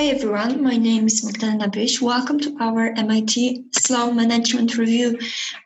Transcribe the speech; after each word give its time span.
Hi 0.00 0.06
everyone, 0.06 0.62
my 0.62 0.78
name 0.78 1.04
is 1.08 1.22
Magdalena 1.22 1.68
Bish. 1.68 2.00
Welcome 2.00 2.40
to 2.40 2.56
our 2.58 2.86
MIT 2.96 3.64
Sloan 3.72 4.16
Management 4.16 4.78
Review 4.78 5.18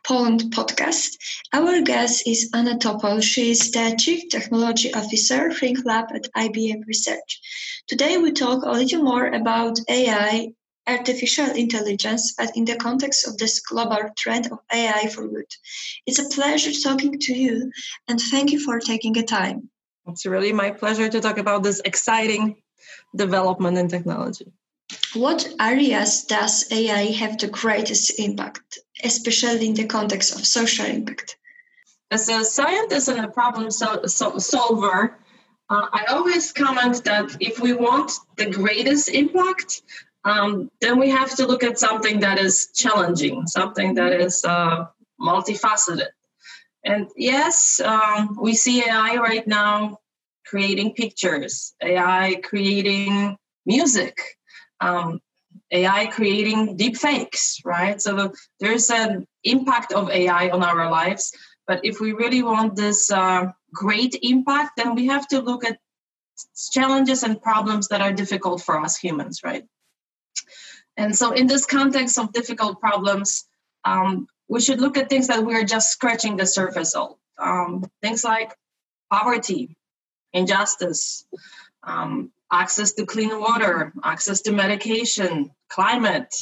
Poland 0.04 0.46
podcast. 0.50 1.16
Our 1.52 1.82
guest 1.82 2.26
is 2.26 2.50
Anna 2.52 2.76
Topol. 2.76 3.22
She 3.22 3.52
is 3.52 3.70
the 3.70 3.94
Chief 3.96 4.28
Technology 4.30 4.92
Officer, 4.92 5.52
Think 5.52 5.84
Lab 5.84 6.06
at 6.12 6.26
IBM 6.36 6.84
Research. 6.84 7.40
Today 7.86 8.18
we 8.18 8.32
talk 8.32 8.64
a 8.64 8.72
little 8.72 9.04
more 9.04 9.28
about 9.28 9.78
AI, 9.88 10.48
artificial 10.88 11.50
intelligence, 11.50 12.34
but 12.36 12.56
in 12.56 12.64
the 12.64 12.74
context 12.74 13.28
of 13.28 13.38
this 13.38 13.60
global 13.60 14.10
trend 14.18 14.50
of 14.50 14.58
AI 14.72 15.10
for 15.14 15.28
good. 15.28 15.46
It's 16.06 16.18
a 16.18 16.28
pleasure 16.34 16.72
talking 16.72 17.20
to 17.20 17.32
you 17.32 17.70
and 18.08 18.20
thank 18.20 18.50
you 18.50 18.58
for 18.58 18.80
taking 18.80 19.12
the 19.12 19.22
time. 19.22 19.70
It's 20.08 20.26
really 20.26 20.52
my 20.52 20.72
pleasure 20.72 21.08
to 21.08 21.20
talk 21.20 21.38
about 21.38 21.62
this 21.62 21.80
exciting 21.84 22.56
development 23.14 23.78
and 23.78 23.90
technology. 23.90 24.52
What 25.14 25.48
areas 25.60 26.24
does 26.24 26.70
AI 26.70 27.12
have 27.12 27.38
the 27.38 27.48
greatest 27.48 28.18
impact, 28.18 28.78
especially 29.02 29.66
in 29.66 29.74
the 29.74 29.86
context 29.86 30.34
of 30.34 30.46
social 30.46 30.86
impact? 30.86 31.36
As 32.10 32.28
a 32.28 32.44
scientist 32.44 33.08
and 33.08 33.24
a 33.24 33.28
problem 33.28 33.70
sol- 33.70 34.06
sol- 34.06 34.40
solver, 34.40 35.18
uh, 35.70 35.86
I 35.92 36.04
always 36.10 36.52
comment 36.52 37.02
that 37.04 37.36
if 37.40 37.60
we 37.60 37.72
want 37.72 38.12
the 38.36 38.46
greatest 38.46 39.08
impact, 39.08 39.82
um, 40.24 40.70
then 40.80 40.98
we 40.98 41.10
have 41.10 41.34
to 41.36 41.46
look 41.46 41.62
at 41.62 41.78
something 41.78 42.20
that 42.20 42.38
is 42.38 42.70
challenging, 42.74 43.46
something 43.46 43.94
that 43.94 44.12
is 44.12 44.44
uh, 44.44 44.86
multifaceted. 45.20 46.08
And 46.84 47.08
yes, 47.16 47.80
um, 47.80 48.36
we 48.40 48.54
see 48.54 48.82
AI 48.82 49.16
right 49.16 49.46
now 49.46 50.00
creating 50.46 50.94
pictures, 50.94 51.74
AI 51.82 52.40
creating 52.42 53.36
music, 53.66 54.20
um, 54.80 55.20
AI 55.70 56.06
creating 56.06 56.76
deep 56.76 56.96
fakes, 56.96 57.60
right? 57.64 58.00
So 58.00 58.32
there's 58.60 58.90
an 58.90 59.26
impact 59.42 59.92
of 59.92 60.10
AI 60.10 60.50
on 60.50 60.62
our 60.62 60.90
lives. 60.90 61.32
But 61.66 61.84
if 61.84 62.00
we 62.00 62.12
really 62.12 62.42
want 62.42 62.76
this 62.76 63.10
uh, 63.10 63.52
great 63.72 64.18
impact, 64.22 64.72
then 64.76 64.94
we 64.94 65.06
have 65.06 65.26
to 65.28 65.40
look 65.40 65.64
at 65.64 65.78
challenges 66.72 67.22
and 67.22 67.40
problems 67.40 67.88
that 67.88 68.00
are 68.00 68.12
difficult 68.12 68.62
for 68.62 68.78
us 68.78 68.96
humans, 68.96 69.40
right? 69.44 69.64
And 70.96 71.16
so, 71.16 71.32
in 71.32 71.46
this 71.46 71.66
context 71.66 72.18
of 72.18 72.32
difficult 72.32 72.80
problems, 72.80 73.44
um, 73.84 74.26
we 74.48 74.60
should 74.60 74.80
look 74.80 74.96
at 74.96 75.08
things 75.08 75.28
that 75.28 75.44
we 75.44 75.54
are 75.54 75.64
just 75.64 75.90
scratching 75.90 76.36
the 76.36 76.46
surface 76.46 76.94
of. 76.94 77.16
Um, 77.38 77.84
things 78.00 78.22
like 78.22 78.54
poverty, 79.10 79.76
injustice, 80.34 81.24
um, 81.82 82.30
access 82.52 82.92
to 82.94 83.06
clean 83.06 83.38
water, 83.40 83.92
access 84.02 84.42
to 84.42 84.52
medication, 84.52 85.50
climate, 85.68 86.34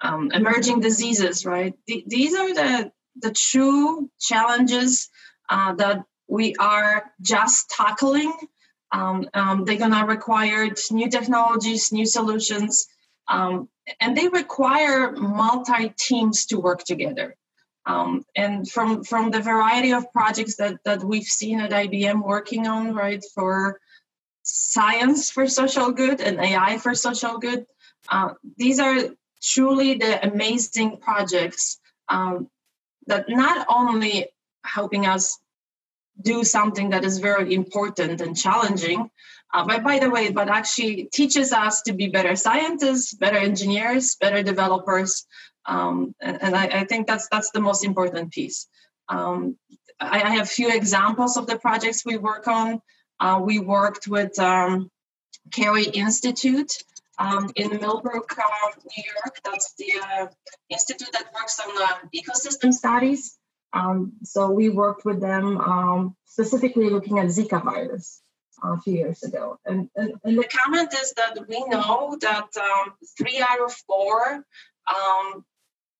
um, 0.00 0.30
emerging 0.32 0.80
diseases, 0.80 1.46
right? 1.46 1.74
Th- 1.86 2.04
these 2.06 2.34
are 2.34 2.52
the, 2.54 2.92
the 3.16 3.32
true 3.32 4.10
challenges 4.18 5.08
uh, 5.48 5.74
that 5.74 6.04
we 6.28 6.54
are 6.56 7.10
just 7.20 7.70
tackling. 7.70 8.32
Um, 8.92 9.28
um 9.34 9.64
they're 9.64 9.76
going 9.76 9.92
to 9.92 10.04
require 10.04 10.68
new 10.90 11.08
technologies, 11.08 11.92
new 11.92 12.06
solutions, 12.06 12.86
um, 13.28 13.68
and 14.00 14.16
they 14.16 14.28
require 14.28 15.12
multi 15.12 15.92
teams 15.96 16.46
to 16.46 16.58
work 16.58 16.82
together. 16.84 17.36
Um, 17.90 18.24
and 18.36 18.70
from 18.70 19.02
from 19.02 19.30
the 19.30 19.40
variety 19.40 19.92
of 19.92 20.12
projects 20.12 20.54
that 20.56 20.74
that 20.84 21.02
we've 21.02 21.32
seen 21.40 21.60
at 21.60 21.72
IBM 21.84 22.22
working 22.22 22.66
on, 22.66 22.94
right, 22.94 23.22
for 23.34 23.80
science 24.42 25.30
for 25.30 25.46
social 25.48 25.90
good 25.90 26.20
and 26.20 26.38
AI 26.38 26.78
for 26.78 26.94
social 26.94 27.38
good, 27.38 27.66
uh, 28.08 28.30
these 28.56 28.78
are 28.78 28.96
truly 29.42 29.94
the 29.94 30.12
amazing 30.30 30.98
projects 30.98 31.80
um, 32.08 32.48
that 33.06 33.28
not 33.28 33.66
only 33.68 34.28
helping 34.64 35.06
us 35.06 35.38
do 36.20 36.44
something 36.44 36.90
that 36.90 37.04
is 37.04 37.18
very 37.18 37.54
important 37.54 38.20
and 38.20 38.36
challenging, 38.36 39.10
uh, 39.52 39.64
but 39.66 39.82
by 39.82 39.98
the 39.98 40.10
way, 40.10 40.30
but 40.30 40.48
actually 40.48 41.08
teaches 41.12 41.52
us 41.52 41.82
to 41.82 41.92
be 41.92 42.06
better 42.08 42.36
scientists, 42.36 43.14
better 43.14 43.38
engineers, 43.38 44.16
better 44.20 44.42
developers, 44.42 45.26
um, 45.66 46.14
and, 46.20 46.42
and 46.42 46.56
I, 46.56 46.66
I, 46.66 46.84
think 46.84 47.06
that's 47.06 47.28
that's 47.28 47.50
the 47.50 47.60
most 47.60 47.84
important 47.84 48.32
piece. 48.32 48.66
Um, 49.08 49.56
I, 49.98 50.22
I, 50.22 50.30
have 50.30 50.44
a 50.44 50.46
few 50.46 50.70
examples 50.70 51.36
of 51.36 51.46
the 51.46 51.58
projects 51.58 52.04
we 52.04 52.16
work 52.16 52.48
on. 52.48 52.80
Uh, 53.18 53.40
we 53.44 53.58
worked 53.58 54.08
with 54.08 54.38
um, 54.38 54.90
Cary 55.52 55.84
Institute 55.84 56.72
um, 57.18 57.50
in 57.54 57.68
Millbrook, 57.80 58.32
uh, 58.38 58.70
New 58.96 59.04
York. 59.04 59.40
That's 59.44 59.74
the 59.74 59.92
uh, 60.02 60.26
institute 60.70 61.12
that 61.12 61.26
works 61.34 61.60
on 61.60 61.82
uh, 61.82 61.98
ecosystem 62.14 62.72
studies. 62.72 63.36
Um, 63.72 64.14
so 64.24 64.50
we 64.50 64.68
worked 64.70 65.04
with 65.04 65.20
them 65.20 65.58
um, 65.58 66.16
specifically 66.24 66.88
looking 66.88 67.18
at 67.18 67.26
Zika 67.26 67.62
virus 67.62 68.22
a 68.62 68.80
few 68.80 68.94
years 68.94 69.22
ago. 69.22 69.58
And, 69.64 69.88
and, 69.94 70.14
and, 70.24 70.38
the 70.38 70.44
comment 70.44 70.92
is 70.92 71.12
that 71.12 71.38
we 71.48 71.64
know 71.66 72.16
that 72.20 72.48
um, 72.56 72.92
three 73.16 73.40
out 73.40 73.60
of 73.60 73.72
four 73.72 74.44
um, 74.88 75.44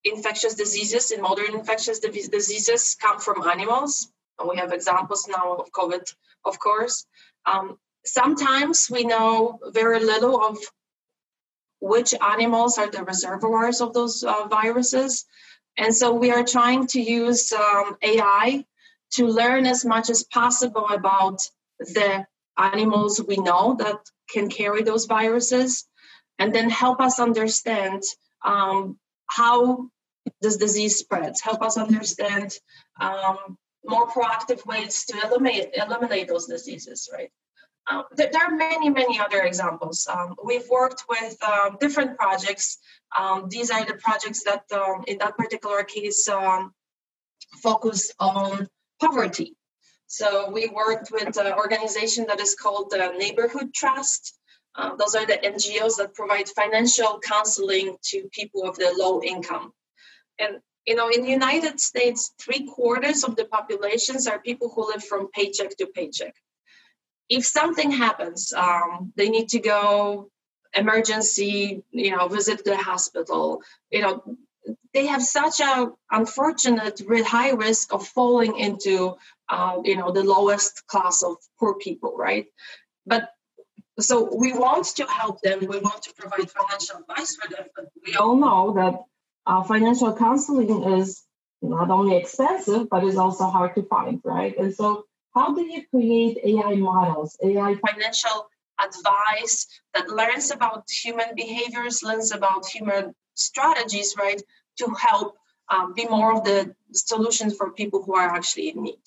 infectious 0.05 0.55
diseases 0.55 1.11
in 1.11 1.21
modern 1.21 1.55
infectious 1.55 1.99
diseases 1.99 2.97
come 3.01 3.21
from 3.21 3.49
animals. 3.49 4.11
We 4.49 4.57
have 4.57 4.73
examples 4.73 5.29
now 5.29 5.57
of 5.57 5.71
COVID, 5.73 6.13
of 6.45 6.59
course. 6.59 7.07
Um, 7.45 7.79
sometimes 8.05 8.89
we 8.91 9.05
know 9.05 9.59
very 9.73 10.01
little 10.01 10.43
of 10.43 10.59
which 11.81 12.15
animals 12.21 12.79
are 12.79 12.91
the 12.91 13.05
reservoirs 13.05 13.81
of 13.81 13.93
those 13.93 14.23
uh, 14.23 14.47
viruses. 14.49 15.27
And 15.77 15.95
so 15.95 16.13
we 16.13 16.31
are 16.31 16.45
trying 16.45 16.87
to 16.89 17.01
use 17.01 17.53
um, 17.53 17.97
AI 18.03 18.65
to 19.13 19.27
learn 19.27 19.67
as 19.67 19.85
much 19.85 20.11
as 20.11 20.25
possible 20.25 20.87
about 20.89 21.41
the 21.79 22.27
animals 22.57 23.21
we 23.27 23.37
know 23.37 23.77
that 23.79 23.99
can 24.31 24.49
carry 24.49 24.83
those 24.83 25.07
viruses 25.07 25.87
and 26.39 26.55
then 26.55 26.71
help 26.71 27.01
us 27.01 27.19
understand 27.19 28.03
um, 28.45 28.99
how 29.27 29.89
this 30.41 30.57
disease 30.57 30.97
spreads, 30.97 31.41
help 31.41 31.63
us 31.63 31.77
understand 31.77 32.59
um, 33.01 33.57
more 33.85 34.09
proactive 34.09 34.65
ways 34.67 35.05
to 35.07 35.19
eliminate 35.27 35.71
eliminate 35.75 36.29
those 36.29 36.47
diseases, 36.47 37.09
right? 37.13 37.31
Um, 37.91 38.05
there, 38.15 38.29
there, 38.31 38.43
are 38.43 38.55
many, 38.55 38.91
many 38.91 39.19
other 39.19 39.43
examples. 39.43 40.07
Um, 40.07 40.37
we've 40.45 40.69
worked 40.69 41.05
with 41.09 41.43
um, 41.43 41.77
different 41.81 42.19
projects. 42.19 42.79
Um, 43.19 43.47
these 43.49 43.71
are 43.71 43.85
the 43.85 43.95
projects 43.95 44.45
that, 44.45 44.65
um, 44.73 45.03
in 45.09 45.19
that 45.19 45.37
particular 45.37 45.83
case, 45.83 46.29
focus 47.63 48.13
on 48.21 48.69
poverty. 49.01 49.57
So 50.07 50.51
we 50.51 50.69
worked 50.69 51.11
with 51.11 51.37
an 51.37 51.53
organization 51.53 52.27
that 52.27 52.41
is 52.41 52.55
called 52.55 52.91
the 52.91 53.13
Neighborhood 53.17 53.73
Trust. 53.73 54.37
Uh, 54.81 54.97
those 54.97 55.15
are 55.15 55.27
the 55.27 55.35
NGOs 55.35 55.99
that 55.99 56.15
provide 56.15 56.49
financial 56.49 57.21
counseling 57.21 57.97
to 58.05 58.29
people 58.33 58.67
of 58.67 58.77
the 58.77 58.93
low 58.97 59.23
income. 59.23 59.73
And 60.39 60.61
you 60.87 60.95
know, 60.95 61.09
in 61.11 61.23
the 61.23 61.31
United 61.31 61.79
States, 61.79 62.33
three 62.41 62.67
quarters 62.67 63.23
of 63.23 63.37
the 63.37 63.45
populations 63.45 64.27
are 64.27 64.39
people 64.39 64.71
who 64.75 64.89
live 64.89 65.05
from 65.05 65.31
paycheck 65.31 65.77
to 65.77 65.87
paycheck. 65.87 66.35
If 67.29 67.45
something 67.45 67.91
happens, 67.91 68.53
um, 68.55 69.13
they 69.17 69.29
need 69.29 69.51
to 69.51 69.61
go 69.61 70.31
emergency, 70.75 71.85
you 71.91 72.17
know, 72.17 72.29
visit 72.29 72.65
the 72.65 72.77
hospital. 72.77 73.63
You 73.91 74.03
know, 74.03 74.37
they 74.95 75.07
have 75.07 75.23
such 75.23 75.61
a 75.61 75.93
unfortunate 76.11 77.03
high 77.27 77.51
risk 77.51 77.93
of 77.93 78.07
falling 78.07 78.59
into, 78.59 79.17
uh, 79.49 79.77
you 79.85 79.97
know, 79.97 80.11
the 80.11 80.25
lowest 80.25 80.87
class 80.87 81.23
of 81.23 81.37
poor 81.59 81.75
people, 81.75 82.17
right? 82.17 82.47
But 83.07 83.31
so 84.05 84.35
we 84.35 84.53
want 84.53 84.87
to 84.97 85.07
help 85.07 85.41
them. 85.41 85.61
We 85.61 85.79
want 85.79 86.03
to 86.03 86.15
provide 86.15 86.51
financial 86.51 86.99
advice 86.99 87.37
for 87.37 87.49
them. 87.51 87.67
But 87.75 87.87
we 88.07 88.15
all 88.17 88.37
know 88.37 88.75
that 88.75 88.95
uh, 89.47 89.63
financial 89.65 90.15
counseling 90.17 90.99
is 90.99 91.25
not 91.63 91.91
only 91.91 92.17
expensive, 92.17 92.89
but 92.89 93.05
it's 93.05 93.17
also 93.17 93.45
hard 93.45 93.75
to 93.75 93.83
find, 93.83 94.21
right? 94.25 94.57
And 94.57 94.75
so, 94.75 95.05
how 95.35 95.55
do 95.55 95.63
you 95.63 95.87
create 95.89 96.39
AI 96.45 96.75
models, 96.75 97.39
AI 97.43 97.77
financial 97.87 98.49
advice 98.83 99.67
that 99.95 100.09
learns 100.09 100.51
about 100.51 100.85
human 100.91 101.35
behaviors, 101.37 102.03
learns 102.03 102.33
about 102.33 102.67
human 102.67 103.15
strategies, 103.35 104.15
right, 104.19 104.43
to 104.79 104.87
help 104.99 105.37
um, 105.69 105.95
be 105.95 106.07
more 106.07 106.37
of 106.37 106.45
the 106.45 106.75
solutions 106.93 107.57
for 107.57 107.71
people 107.71 108.03
who 108.03 108.15
are 108.15 108.35
actually 108.35 108.71
in 108.71 108.83
need? 108.83 109.03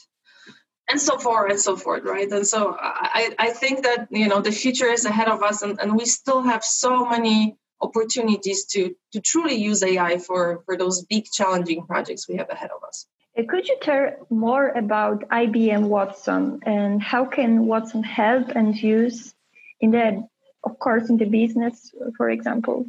And 0.94 1.02
so 1.02 1.18
forth 1.18 1.50
and 1.52 1.60
so 1.60 1.76
forth 1.76 2.04
right 2.04 2.32
and 2.32 2.48
so 2.48 2.60
i 2.80 3.24
i 3.48 3.50
think 3.50 3.84
that 3.88 4.08
you 4.12 4.28
know 4.28 4.42
the 4.42 4.52
future 4.52 4.90
is 4.98 5.06
ahead 5.06 5.28
of 5.28 5.44
us 5.50 5.62
and, 5.64 5.80
and 5.82 5.90
we 6.02 6.06
still 6.06 6.42
have 6.52 6.64
so 6.64 7.06
many 7.06 7.58
opportunities 7.82 8.66
to, 8.74 8.96
to 9.12 9.20
truly 9.20 9.56
use 9.56 9.84
AI 9.84 10.18
for, 10.18 10.64
for 10.66 10.78
those 10.78 11.04
big 11.04 11.26
challenging 11.26 11.86
projects 11.86 12.30
we 12.30 12.38
have 12.38 12.50
ahead 12.50 12.70
of 12.72 12.82
us. 12.88 13.06
Uh, 13.38 13.44
could 13.50 13.68
you 13.68 13.78
tell 13.82 14.10
more 14.30 14.70
about 14.70 15.28
IBM 15.28 15.84
Watson 15.96 16.62
and 16.66 17.02
how 17.02 17.26
can 17.26 17.66
Watson 17.66 18.02
help 18.02 18.48
and 18.56 18.74
use 18.82 19.36
in 19.82 19.92
the 19.92 20.26
of 20.64 20.80
course, 20.80 21.10
in 21.10 21.18
the 21.18 21.26
business, 21.26 21.94
for 22.18 22.30
example? 22.30 22.86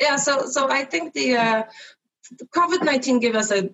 Yeah, 0.00 0.16
so 0.16 0.46
so 0.46 0.68
I 0.70 0.84
think 0.84 1.12
the 1.12 1.36
uh, 1.36 1.62
COVID 2.56 2.82
nineteen 2.82 3.20
gave 3.20 3.34
us 3.34 3.50
a 3.50 3.70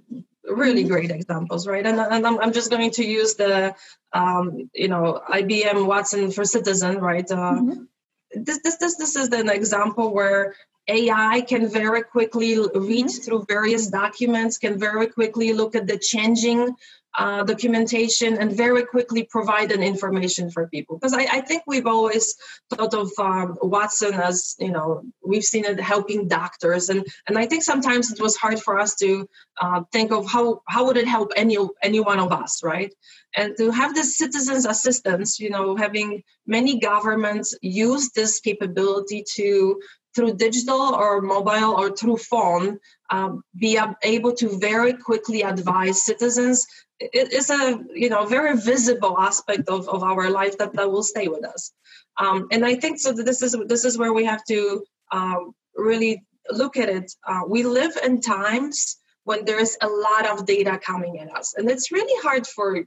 really 0.49 0.83
mm-hmm. 0.83 0.93
great 0.93 1.11
examples, 1.11 1.67
right? 1.67 1.87
And, 1.87 1.99
and 1.99 2.27
I'm, 2.27 2.39
I'm 2.41 2.53
just 2.53 2.71
going 2.71 2.91
to 2.93 3.05
use 3.05 3.35
the 3.35 3.75
um, 4.13 4.71
you 4.75 4.89
know 4.89 5.23
IBM 5.29 5.87
Watson 5.87 6.31
for 6.31 6.45
Citizen, 6.45 6.99
right? 6.99 7.31
Uh, 7.31 7.37
mm-hmm. 7.37 7.83
This 8.35 8.61
this 8.63 8.77
this 8.77 8.97
this 8.97 9.17
is 9.17 9.29
an 9.29 9.49
example 9.49 10.13
where 10.13 10.55
AI 10.89 11.43
can 11.43 11.69
very 11.69 12.03
quickly 12.03 12.59
read 12.59 13.07
mm-hmm. 13.07 13.23
through 13.23 13.47
various 13.49 13.89
documents, 13.89 14.59
can 14.59 14.79
very 14.79 15.07
quickly 15.07 15.53
look 15.53 15.75
at 15.75 15.87
the 15.87 15.99
changing 15.99 16.75
uh, 17.17 17.43
documentation, 17.43 18.37
and 18.39 18.53
very 18.53 18.85
quickly 18.85 19.25
provide 19.25 19.73
an 19.73 19.83
information 19.83 20.51
for 20.51 20.69
people. 20.69 20.99
Because 20.99 21.15
I, 21.15 21.23
I, 21.23 21.41
think 21.41 21.63
we've 21.67 21.87
always 21.87 22.35
thought 22.71 22.95
of 22.95 23.11
um, 23.19 23.57
Watson 23.63 24.15
as, 24.15 24.55
you 24.59 24.71
know, 24.71 25.03
we've 25.25 25.43
seen 25.43 25.65
it 25.65 25.81
helping 25.81 26.29
doctors, 26.29 26.91
and 26.91 27.07
and 27.27 27.39
I 27.39 27.47
think 27.47 27.63
sometimes 27.63 28.13
it 28.13 28.21
was 28.21 28.37
hard 28.37 28.61
for 28.61 28.79
us 28.79 28.95
to 28.97 29.29
uh, 29.61 29.83
think 29.91 30.13
of 30.13 30.31
how 30.31 30.63
how 30.69 30.87
would 30.87 30.97
it 30.97 31.09
help 31.09 31.33
any 31.35 31.57
any 31.83 32.01
one 32.01 32.19
of 32.19 32.31
us, 32.31 32.63
right? 32.63 32.93
And 33.37 33.57
to 33.57 33.71
have 33.71 33.95
this 33.95 34.17
citizens 34.17 34.67
assistance, 34.67 35.41
you 35.41 35.51
know, 35.51 35.77
having 35.77 36.23
many 36.47 36.79
governments 36.79 37.55
use 37.63 38.11
this 38.11 38.41
capability 38.41 39.25
to 39.35 39.81
through 40.15 40.35
digital 40.35 40.81
or 40.81 41.21
mobile 41.21 41.75
or 41.79 41.95
through 41.95 42.17
phone 42.17 42.79
um, 43.11 43.43
be 43.57 43.79
able 44.03 44.33
to 44.33 44.59
very 44.59 44.93
quickly 44.93 45.43
advise 45.43 46.03
citizens 46.03 46.67
it 47.01 47.33
is 47.33 47.51
a 47.51 47.81
you 47.95 48.09
know 48.09 48.27
very 48.27 48.57
visible 48.57 49.19
aspect 49.19 49.69
of, 49.69 49.89
of 49.89 50.03
our 50.03 50.31
life 50.31 50.59
that, 50.59 50.73
that 50.75 50.91
will 50.91 51.03
stay 51.03 51.29
with 51.29 51.45
us. 51.45 51.73
Um, 52.19 52.49
and 52.51 52.65
i 52.65 52.75
think 52.75 52.99
so 52.99 53.13
this 53.13 53.43
is 53.43 53.57
this 53.67 53.85
is 53.85 53.97
where 53.97 54.13
we 54.13 54.25
have 54.25 54.45
to 54.45 54.85
um, 55.13 55.53
really 55.77 56.25
look 56.51 56.77
at 56.77 56.89
it. 56.89 57.13
Uh, 57.27 57.43
we 57.47 57.63
live 57.63 57.97
in 58.03 58.21
times 58.21 58.97
when 59.25 59.45
there's 59.45 59.77
a 59.83 59.87
lot 59.87 60.27
of 60.27 60.47
data 60.47 60.79
coming 60.83 61.21
at 61.21 61.35
us 61.35 61.55
and 61.57 61.71
it's 61.71 61.93
really 61.93 62.21
hard 62.23 62.47
for 62.47 62.85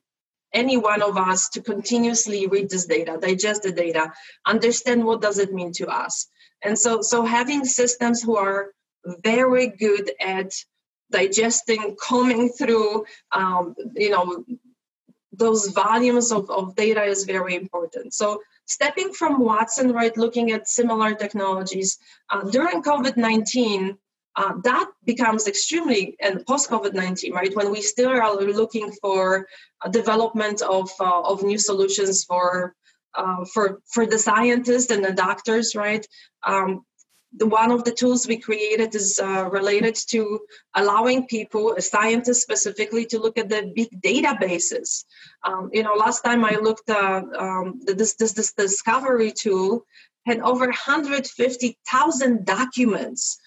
any 0.54 0.76
one 0.76 1.02
of 1.02 1.16
us 1.18 1.50
to 1.50 1.62
continuously 1.62 2.48
read 2.48 2.70
this 2.70 2.86
data 2.86 3.18
digest 3.22 3.64
the 3.64 3.72
data 3.72 4.12
understand 4.46 5.06
what 5.06 5.22
does 5.22 5.38
it 5.38 5.54
mean 5.54 5.72
to 5.72 5.88
us. 5.88 6.28
And 6.64 6.78
so 6.78 7.02
so 7.02 7.24
having 7.24 7.64
systems 7.64 8.22
who 8.22 8.36
are 8.38 8.72
very 9.24 9.68
good 9.68 10.12
at 10.20 10.52
digesting 11.12 11.96
combing 12.00 12.50
through 12.50 13.06
um, 13.32 13.76
you 13.96 14.10
know 14.10 14.44
those 15.34 15.68
volumes 15.70 16.32
of, 16.32 16.50
of 16.50 16.76
data 16.76 17.04
is 17.04 17.24
very 17.24 17.56
important 17.56 18.14
so 18.14 18.42
stepping 18.66 19.14
from 19.14 19.40
watson 19.40 19.92
right 19.92 20.18
looking 20.18 20.52
at 20.52 20.68
similar 20.68 21.14
technologies 21.14 21.98
uh, 22.30 22.44
during 22.50 22.82
covid-19 22.84 23.98
uh, 24.38 24.54
that 24.64 24.90
becomes 25.06 25.48
extremely 25.48 26.16
and 26.22 26.46
post 26.46 26.70
covid-19 26.70 27.34
right 27.34 27.56
when 27.56 27.72
we 27.72 27.82
still 27.82 28.10
are 28.10 28.36
looking 28.36 28.92
for 29.02 29.48
development 29.90 30.62
of, 30.62 30.90
uh, 31.00 31.22
of 31.22 31.44
new 31.44 31.58
solutions 31.58 32.24
for 32.24 32.76
uh, 33.14 33.46
for 33.46 33.82
for 33.86 34.06
the 34.06 34.18
scientists 34.18 34.92
and 34.92 35.04
the 35.04 35.14
doctors, 35.14 35.76
right? 35.76 36.06
Um, 36.44 36.86
the, 37.38 37.48
one 37.48 37.72
of 37.72 37.84
the 37.84 37.92
tools 37.92 38.28
we 38.28 38.38
created 38.38 38.94
is 38.94 39.20
uh, 39.20 39.50
related 39.50 39.96
to 40.10 40.40
allowing 40.76 41.28
people, 41.28 41.76
scientists 41.80 42.42
specifically, 42.42 43.06
to 43.06 43.20
look 43.20 43.38
at 43.38 43.50
the 43.50 43.72
big 43.76 43.90
databases. 44.02 45.06
Um, 45.44 45.70
you 45.72 45.84
know, 45.84 45.94
last 45.94 46.22
time 46.22 46.44
I 46.44 46.58
looked 46.62 46.90
at 46.90 47.24
um, 47.38 47.80
this, 47.86 48.16
this 48.16 48.34
this 48.34 48.54
discovery 48.54 49.32
tool 49.32 49.86
had 50.26 50.40
over 50.40 50.66
150,000 50.66 52.46
documents 52.46 53.40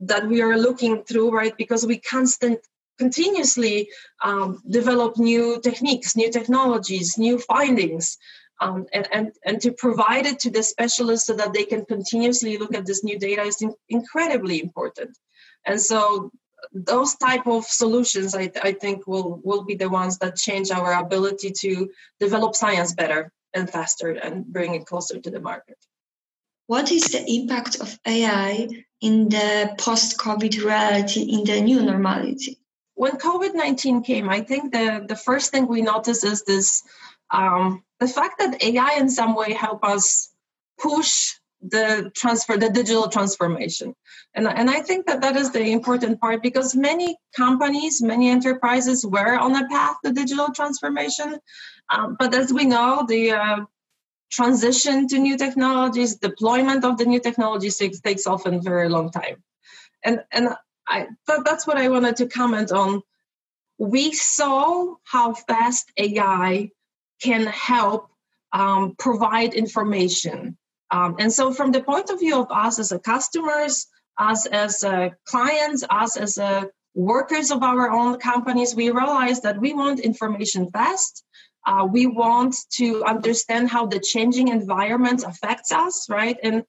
that 0.00 0.26
we 0.26 0.40
are 0.40 0.56
looking 0.56 1.04
through, 1.04 1.30
right? 1.30 1.56
Because 1.56 1.86
we 1.86 1.98
constant 1.98 2.60
continuously 2.98 3.88
um, 4.24 4.62
develop 4.68 5.18
new 5.18 5.60
techniques, 5.60 6.16
new 6.16 6.30
technologies, 6.30 7.18
new 7.18 7.38
findings 7.38 8.18
um, 8.62 8.86
and, 8.92 9.08
and, 9.12 9.32
and 9.44 9.60
to 9.60 9.72
provide 9.72 10.24
it 10.24 10.38
to 10.40 10.50
the 10.50 10.62
specialists 10.62 11.26
so 11.26 11.34
that 11.34 11.52
they 11.52 11.64
can 11.64 11.84
continuously 11.84 12.58
look 12.58 12.74
at 12.74 12.86
this 12.86 13.02
new 13.02 13.18
data 13.18 13.42
is 13.42 13.60
in, 13.60 13.74
incredibly 13.88 14.60
important. 14.60 15.18
And 15.66 15.80
so 15.80 16.30
those 16.72 17.16
type 17.16 17.46
of 17.46 17.64
solutions, 17.64 18.36
I, 18.36 18.52
I 18.62 18.72
think, 18.72 19.06
will, 19.06 19.40
will 19.42 19.64
be 19.64 19.74
the 19.74 19.90
ones 19.90 20.18
that 20.18 20.36
change 20.36 20.70
our 20.70 20.92
ability 20.92 21.52
to 21.62 21.90
develop 22.20 22.54
science 22.54 22.94
better 22.94 23.32
and 23.52 23.68
faster 23.68 24.10
and 24.10 24.46
bring 24.46 24.74
it 24.74 24.86
closer 24.86 25.18
to 25.18 25.30
the 25.30 25.40
market. 25.40 25.76
What 26.68 26.92
is 26.92 27.04
the 27.10 27.24
impact 27.28 27.80
of 27.80 27.98
AI 28.06 28.68
in 29.00 29.28
the 29.28 29.74
post-COVID 29.76 30.64
reality, 30.64 31.22
in 31.22 31.44
the 31.44 31.60
new 31.60 31.82
normality? 31.82 32.58
When 32.94 33.12
COVID 33.12 33.54
19 33.54 34.02
came, 34.04 34.28
I 34.28 34.42
think 34.42 34.72
the, 34.72 35.04
the 35.06 35.16
first 35.16 35.50
thing 35.50 35.66
we 35.66 35.82
noticed 35.82 36.24
is 36.24 36.44
this 36.44 36.84
um, 37.32 37.82
the 38.02 38.08
fact 38.08 38.40
that 38.40 38.62
AI 38.62 38.94
in 38.98 39.08
some 39.08 39.34
way 39.36 39.52
help 39.52 39.84
us 39.84 40.34
push 40.80 41.34
the 41.60 42.10
transfer, 42.16 42.56
the 42.56 42.68
digital 42.68 43.08
transformation. 43.08 43.94
And, 44.34 44.48
and 44.48 44.68
I 44.68 44.80
think 44.80 45.06
that 45.06 45.20
that 45.20 45.36
is 45.36 45.52
the 45.52 45.70
important 45.70 46.20
part 46.20 46.42
because 46.42 46.74
many 46.74 47.16
companies, 47.36 48.02
many 48.02 48.28
enterprises 48.28 49.06
were 49.06 49.38
on 49.38 49.54
a 49.54 49.68
path 49.68 49.96
to 50.04 50.12
digital 50.12 50.48
transformation. 50.52 51.38
Um, 51.88 52.16
but 52.18 52.34
as 52.34 52.52
we 52.52 52.64
know, 52.64 53.04
the 53.08 53.32
uh, 53.32 53.60
transition 54.32 55.06
to 55.08 55.18
new 55.20 55.36
technologies, 55.36 56.16
deployment 56.16 56.84
of 56.84 56.98
the 56.98 57.04
new 57.04 57.20
technologies 57.20 57.76
takes, 57.76 58.00
takes 58.00 58.26
often 58.26 58.60
very 58.60 58.88
long 58.88 59.12
time. 59.12 59.44
And, 60.02 60.24
and 60.32 60.48
I, 60.88 61.06
th- 61.28 61.44
that's 61.44 61.68
what 61.68 61.78
I 61.78 61.88
wanted 61.88 62.16
to 62.16 62.26
comment 62.26 62.72
on. 62.72 63.02
We 63.78 64.12
saw 64.12 64.96
how 65.04 65.34
fast 65.34 65.92
AI 65.96 66.70
can 67.22 67.46
help 67.46 68.10
um, 68.52 68.94
provide 68.98 69.54
information. 69.54 70.56
Um, 70.90 71.16
and 71.18 71.32
so, 71.32 71.52
from 71.52 71.72
the 71.72 71.82
point 71.82 72.10
of 72.10 72.20
view 72.20 72.40
of 72.40 72.50
us 72.50 72.78
as 72.78 72.92
a 72.92 72.98
customers, 72.98 73.86
us 74.18 74.46
as 74.46 74.84
a 74.84 75.12
clients, 75.26 75.84
us 75.88 76.16
as 76.16 76.36
a 76.38 76.68
workers 76.94 77.50
of 77.50 77.62
our 77.62 77.90
own 77.90 78.18
companies, 78.18 78.74
we 78.74 78.90
realize 78.90 79.40
that 79.40 79.58
we 79.58 79.72
want 79.72 80.00
information 80.00 80.70
fast. 80.70 81.24
Uh, 81.66 81.86
we 81.90 82.06
want 82.06 82.56
to 82.72 83.04
understand 83.04 83.70
how 83.70 83.86
the 83.86 84.00
changing 84.00 84.48
environment 84.48 85.24
affects 85.24 85.70
us, 85.72 86.08
right? 86.10 86.36
And 86.42 86.64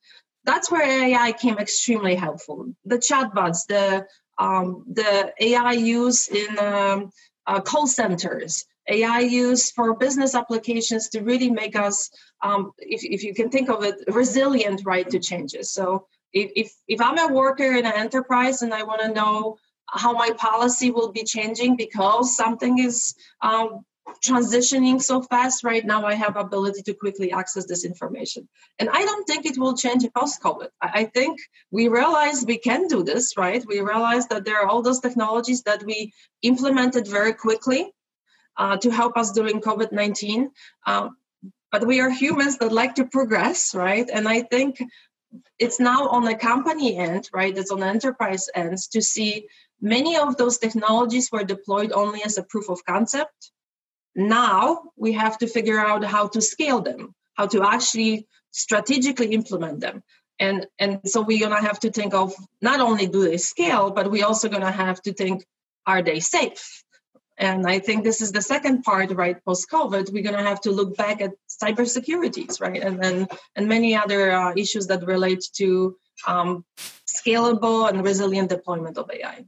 that's 0.45 0.69
where 0.69 0.83
AI 0.83 1.31
came 1.31 1.57
extremely 1.57 2.15
helpful. 2.15 2.73
The 2.85 2.97
chatbots, 2.97 3.65
the 3.67 4.05
um, 4.37 4.85
the 4.91 5.33
AI 5.39 5.73
use 5.73 6.27
in 6.27 6.57
um, 6.59 7.11
uh, 7.45 7.61
call 7.61 7.87
centers, 7.87 8.65
AI 8.89 9.19
use 9.19 9.71
for 9.71 9.95
business 9.95 10.35
applications 10.35 11.09
to 11.09 11.21
really 11.21 11.49
make 11.49 11.75
us, 11.75 12.09
um, 12.41 12.71
if, 12.77 13.03
if 13.03 13.23
you 13.23 13.33
can 13.33 13.49
think 13.49 13.69
of 13.69 13.83
it, 13.83 13.95
resilient, 14.07 14.81
right, 14.85 15.09
to 15.09 15.19
changes. 15.19 15.71
So 15.71 16.07
if, 16.33 16.51
if, 16.55 16.73
if 16.87 17.01
I'm 17.01 17.17
a 17.17 17.33
worker 17.33 17.71
in 17.71 17.85
an 17.85 17.93
enterprise 17.93 18.61
and 18.61 18.73
I 18.73 18.83
want 18.83 19.01
to 19.01 19.13
know 19.13 19.57
how 19.87 20.13
my 20.13 20.31
policy 20.31 20.91
will 20.91 21.11
be 21.11 21.23
changing 21.23 21.75
because 21.75 22.35
something 22.35 22.79
is 22.79 23.15
um, 23.41 23.85
transitioning 24.23 25.01
so 25.01 25.21
fast 25.21 25.63
right 25.63 25.85
now 25.85 26.05
i 26.05 26.13
have 26.13 26.35
ability 26.35 26.81
to 26.81 26.93
quickly 26.93 27.31
access 27.31 27.65
this 27.65 27.85
information. 27.85 28.47
And 28.79 28.89
i 28.89 29.03
don't 29.03 29.25
think 29.25 29.45
it 29.45 29.57
will 29.57 29.75
change 29.75 30.05
post 30.15 30.41
covid 30.41 30.69
i 30.81 31.05
think 31.05 31.39
we 31.71 31.87
realize 31.87 32.43
we 32.45 32.57
can 32.57 32.87
do 32.87 33.03
this 33.03 33.37
right? 33.37 33.63
We 33.65 33.79
realize 33.79 34.27
that 34.27 34.45
there 34.45 34.61
are 34.61 34.67
all 34.67 34.81
those 34.81 34.99
technologies 34.99 35.63
that 35.63 35.83
we 35.83 36.11
implemented 36.41 37.07
very 37.07 37.33
quickly 37.33 37.93
uh, 38.57 38.77
to 38.77 38.89
help 38.89 39.17
us 39.17 39.31
during 39.31 39.61
COVID 39.61 39.91
19. 39.91 40.51
Um, 40.85 41.17
but 41.71 41.87
we 41.87 42.01
are 42.01 42.09
humans 42.09 42.57
that 42.59 42.71
like 42.71 42.95
to 42.95 43.05
progress, 43.05 43.73
right? 43.73 44.07
And 44.11 44.27
I 44.27 44.41
think 44.41 44.79
it's 45.57 45.79
now 45.79 46.07
on 46.09 46.23
the 46.23 46.35
company 46.35 46.97
end, 46.97 47.29
right? 47.33 47.57
It's 47.57 47.71
on 47.71 47.79
the 47.79 47.87
enterprise 47.87 48.47
end 48.53 48.77
to 48.91 49.01
see 49.01 49.47
many 49.81 50.17
of 50.17 50.37
those 50.37 50.59
technologies 50.59 51.29
were 51.31 51.43
deployed 51.43 51.91
only 51.91 52.23
as 52.23 52.37
a 52.37 52.43
proof 52.43 52.69
of 52.69 52.85
concept. 52.85 53.51
Now 54.15 54.91
we 54.95 55.13
have 55.13 55.37
to 55.39 55.47
figure 55.47 55.79
out 55.79 56.03
how 56.03 56.27
to 56.27 56.41
scale 56.41 56.81
them, 56.81 57.15
how 57.33 57.47
to 57.47 57.63
actually 57.63 58.27
strategically 58.51 59.33
implement 59.33 59.79
them. 59.79 60.03
And, 60.39 60.67
and 60.77 60.99
so 61.05 61.21
we're 61.21 61.39
gonna 61.39 61.61
have 61.61 61.79
to 61.79 61.91
think 61.91 62.13
of 62.13 62.33
not 62.61 62.79
only 62.79 63.07
do 63.07 63.23
they 63.23 63.37
scale, 63.37 63.91
but 63.91 64.11
we're 64.11 64.25
also 64.25 64.49
gonna 64.49 64.71
have 64.71 65.01
to 65.03 65.13
think, 65.13 65.45
are 65.85 66.03
they 66.03 66.19
safe? 66.19 66.83
And 67.37 67.65
I 67.65 67.79
think 67.79 68.03
this 68.03 68.21
is 68.21 68.31
the 68.31 68.41
second 68.41 68.83
part, 68.83 69.11
right? 69.11 69.43
Post 69.43 69.69
COVID, 69.71 70.11
we're 70.13 70.23
going 70.23 70.37
to 70.37 70.49
have 70.49 70.61
to 70.61 70.71
look 70.71 70.95
back 70.95 71.21
at 71.21 71.31
cybersecurities, 71.49 72.61
right? 72.61 72.81
And 72.81 73.01
then 73.01 73.27
and 73.55 73.67
many 73.67 73.95
other 73.95 74.31
uh, 74.31 74.53
issues 74.55 74.87
that 74.87 75.05
relate 75.05 75.43
to 75.53 75.97
um, 76.27 76.63
scalable 77.07 77.89
and 77.89 78.03
resilient 78.03 78.49
deployment 78.49 78.97
of 78.97 79.09
AI. 79.11 79.45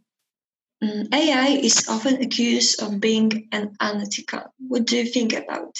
Mm, 0.83 1.13
AI 1.13 1.47
is 1.61 1.87
often 1.87 2.21
accused 2.21 2.81
of 2.81 2.99
being 2.99 3.47
an 3.51 3.75
unethical. 3.79 4.53
What 4.57 4.85
do 4.85 4.97
you 4.97 5.05
think 5.05 5.33
about? 5.33 5.75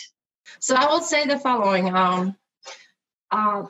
So 0.60 0.76
I 0.76 0.94
would 0.94 1.04
say 1.04 1.26
the 1.26 1.38
following: 1.38 1.94
um, 1.94 2.36
uh, 3.32 3.64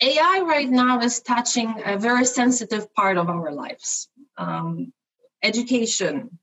AI 0.00 0.42
right 0.46 0.68
now 0.68 1.00
is 1.00 1.20
touching 1.20 1.82
a 1.84 1.98
very 1.98 2.24
sensitive 2.24 2.92
part 2.94 3.18
of 3.18 3.28
our 3.28 3.52
lives 3.52 4.08
um, 4.36 4.92
education, 5.42 6.38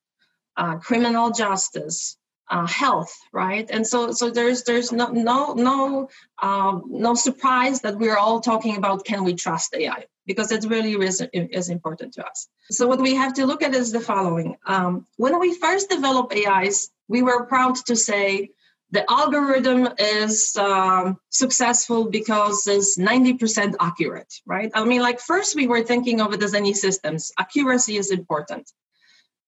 uh, 0.58 0.78
criminal 0.78 1.32
justice, 1.32 2.18
uh, 2.50 2.66
health, 2.66 3.14
right? 3.32 3.70
And 3.70 3.86
so, 3.86 4.12
so 4.12 4.30
there's 4.30 4.64
there's 4.64 4.92
no 4.92 5.08
no 5.08 5.54
no 5.54 6.10
um, 6.42 6.84
no 6.88 7.14
surprise 7.16 7.82
that 7.82 7.98
we're 7.98 8.18
all 8.18 8.40
talking 8.40 8.78
about 8.78 9.06
can 9.06 9.24
we 9.24 9.34
trust 9.34 9.76
AI 9.76 10.06
because 10.26 10.52
it 10.52 10.66
really 10.66 10.94
is, 11.06 11.22
is 11.34 11.70
important 11.70 12.14
to 12.14 12.26
us. 12.26 12.48
So 12.72 12.88
what 12.88 13.00
we 13.00 13.16
have 13.16 13.34
to 13.36 13.46
look 13.46 13.64
at 13.64 13.76
is 13.76 13.92
the 13.92 14.00
following: 14.00 14.58
um, 14.66 15.06
when 15.18 15.40
we 15.40 15.56
first 15.56 15.90
developed 15.90 16.34
AIs, 16.34 16.90
we 17.08 17.22
were 17.22 17.46
proud 17.46 17.76
to 17.88 17.96
say 17.96 18.50
the 18.92 19.10
algorithm 19.12 19.90
is 20.00 20.56
um, 20.56 21.18
successful 21.30 22.10
because 22.10 22.66
it's 22.68 22.98
90% 22.98 23.76
accurate, 23.82 24.34
right? 24.46 24.72
I 24.74 24.86
mean, 24.86 25.02
like 25.02 25.20
first 25.20 25.56
we 25.56 25.68
were 25.68 25.84
thinking 25.84 26.22
of 26.22 26.34
it 26.34 26.42
as 26.42 26.54
any 26.54 26.74
systems. 26.74 27.32
Accuracy 27.38 27.98
is 27.98 28.12
important. 28.12 28.72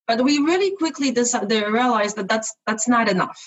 But 0.09 0.23
we 0.23 0.39
really 0.39 0.75
quickly 0.75 1.11
decided, 1.11 1.51
realized 1.71 2.15
that 2.15 2.27
that's, 2.27 2.55
that's 2.65 2.87
not 2.87 3.07
enough. 3.09 3.39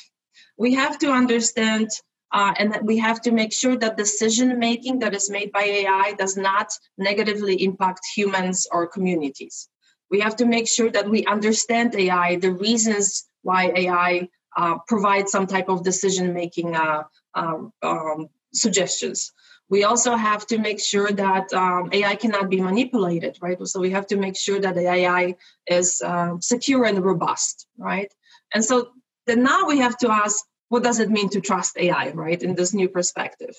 We 0.57 0.75
have 0.75 0.97
to 1.01 1.11
understand 1.11 1.89
uh, 2.33 2.55
and 2.57 2.73
that 2.73 2.85
we 2.85 2.99
have 2.99 3.21
to 3.23 3.33
make 3.33 3.53
sure 3.53 3.77
that 3.77 3.97
decision 3.97 4.61
making 4.61 5.01
that 5.01 5.13
is 5.13 5.29
made 5.29 5.51
by 5.51 5.65
AI 5.65 6.13
does 6.13 6.37
not 6.37 6.73
negatively 6.97 7.65
impact 7.65 8.03
humans 8.15 8.69
or 8.71 8.87
communities. 8.87 9.69
We 10.09 10.21
have 10.21 10.37
to 10.37 10.47
make 10.47 10.69
sure 10.69 10.89
that 10.89 11.11
we 11.11 11.27
understand 11.27 11.97
AI, 11.97 12.37
the 12.37 12.53
reasons 12.53 13.25
why 13.43 13.73
AI 13.75 14.29
uh, 14.57 14.79
provide 14.87 15.29
some 15.29 15.49
type 15.49 15.69
of 15.69 15.83
decision 15.83 16.33
making 16.33 16.77
uh, 16.77 17.03
um, 17.35 17.73
um, 17.83 18.29
suggestions 18.55 19.33
we 19.73 19.85
also 19.85 20.15
have 20.17 20.47
to 20.49 20.59
make 20.59 20.79
sure 20.79 21.11
that 21.11 21.51
um, 21.55 21.89
AI 21.93 22.15
cannot 22.17 22.51
be 22.51 22.61
manipulated, 22.61 23.39
right? 23.41 23.57
So 23.67 23.81
we 23.81 23.93
have 23.93 24.07
to 24.09 24.19
make 24.19 24.37
sure 24.37 24.61
that 24.61 24.75
the 24.75 24.87
AI 24.87 25.37
is 25.67 26.03
uh, 26.05 26.35
secure 26.41 26.85
and 26.85 27.03
robust, 27.03 27.67
right? 27.79 28.13
And 28.53 28.63
so 28.63 28.91
then 29.27 29.43
now 29.43 29.65
we 29.67 29.79
have 29.79 29.97
to 30.03 30.13
ask, 30.13 30.45
what 30.69 30.83
does 30.83 30.99
it 30.99 31.09
mean 31.09 31.31
to 31.31 31.41
trust 31.41 31.79
AI, 31.79 32.11
right? 32.11 32.43
In 32.43 32.55
this 32.55 32.75
new 32.75 32.91
perspective, 32.91 33.55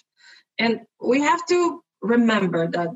and 0.60 0.82
we 1.02 1.22
have 1.22 1.44
to 1.48 1.84
remember 2.04 2.68
that 2.68 2.90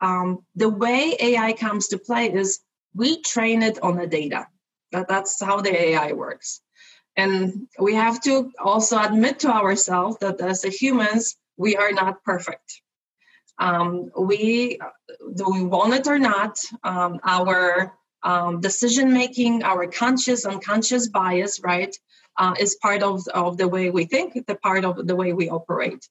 um, 0.00 0.40
the 0.56 0.68
way 0.68 1.16
AI 1.20 1.52
comes 1.52 1.86
to 1.88 1.98
play 1.98 2.32
is 2.32 2.58
we 2.92 3.22
train 3.22 3.62
it 3.62 3.78
on 3.84 3.98
the 3.98 4.08
data. 4.08 4.48
That 4.90 5.06
that's 5.06 5.40
how 5.40 5.60
the 5.60 5.74
AI 5.90 6.10
works, 6.12 6.60
and 7.16 7.68
we 7.78 7.94
have 7.94 8.20
to 8.22 8.50
also 8.58 9.00
admit 9.00 9.40
to 9.40 9.50
ourselves 9.62 10.16
that 10.22 10.40
as 10.40 10.64
humans 10.64 11.36
we 11.56 11.76
are 11.76 11.92
not 11.92 12.22
perfect. 12.24 12.82
Um, 13.58 14.10
we, 14.18 14.78
do 15.36 15.44
we 15.50 15.64
want 15.64 15.94
it 15.94 16.06
or 16.06 16.18
not, 16.18 16.58
um, 16.82 17.20
our 17.24 17.94
um, 18.22 18.60
decision 18.60 19.12
making, 19.12 19.62
our 19.62 19.86
conscious, 19.86 20.44
unconscious 20.44 21.08
bias, 21.08 21.60
right, 21.62 21.94
uh, 22.38 22.54
is 22.58 22.76
part 22.76 23.02
of, 23.02 23.26
of 23.28 23.56
the 23.56 23.68
way 23.68 23.90
we 23.90 24.06
think, 24.06 24.46
the 24.46 24.56
part 24.56 24.84
of 24.84 25.06
the 25.06 25.14
way 25.14 25.32
we 25.32 25.50
operate. 25.50 26.08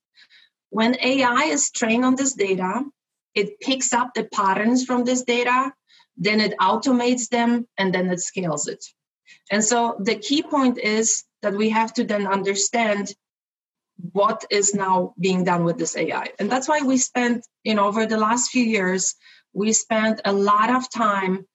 When 0.70 0.98
AI 1.02 1.46
is 1.46 1.72
trained 1.72 2.06
on 2.06 2.16
this 2.16 2.34
data, 2.34 2.84
it 3.36 3.60
picks 3.60 3.94
up 3.94 4.14
the 4.14 4.24
patterns 4.24 4.86
from 4.86 5.04
this 5.04 5.24
data, 5.24 5.74
then 6.18 6.40
it 6.40 6.56
automates 6.60 7.28
them, 7.30 7.68
and 7.78 7.94
then 7.94 8.10
it 8.10 8.22
scales 8.22 8.68
it. 8.68 8.84
And 9.52 9.64
so 9.64 9.98
the 10.00 10.16
key 10.16 10.44
point 10.44 10.78
is 10.78 11.24
that 11.42 11.56
we 11.56 11.70
have 11.70 11.94
to 11.96 12.04
then 12.04 12.28
understand 12.28 13.14
what 13.98 14.46
is 14.50 14.74
now 14.74 15.14
being 15.20 15.44
done 15.44 15.64
with 15.64 15.78
this 15.78 15.96
AI. 15.96 16.30
And 16.40 16.52
that's 16.52 16.68
why 16.68 16.82
we 16.82 16.98
spent, 16.98 17.46
you 17.64 17.76
know, 17.76 17.88
over 17.88 18.06
the 18.06 18.18
last 18.18 18.50
few 18.50 18.64
years, 18.64 19.16
we 19.54 19.72
spent 19.74 20.22
a 20.26 20.34
lot 20.34 20.70
of 20.70 20.90
time 20.92 21.46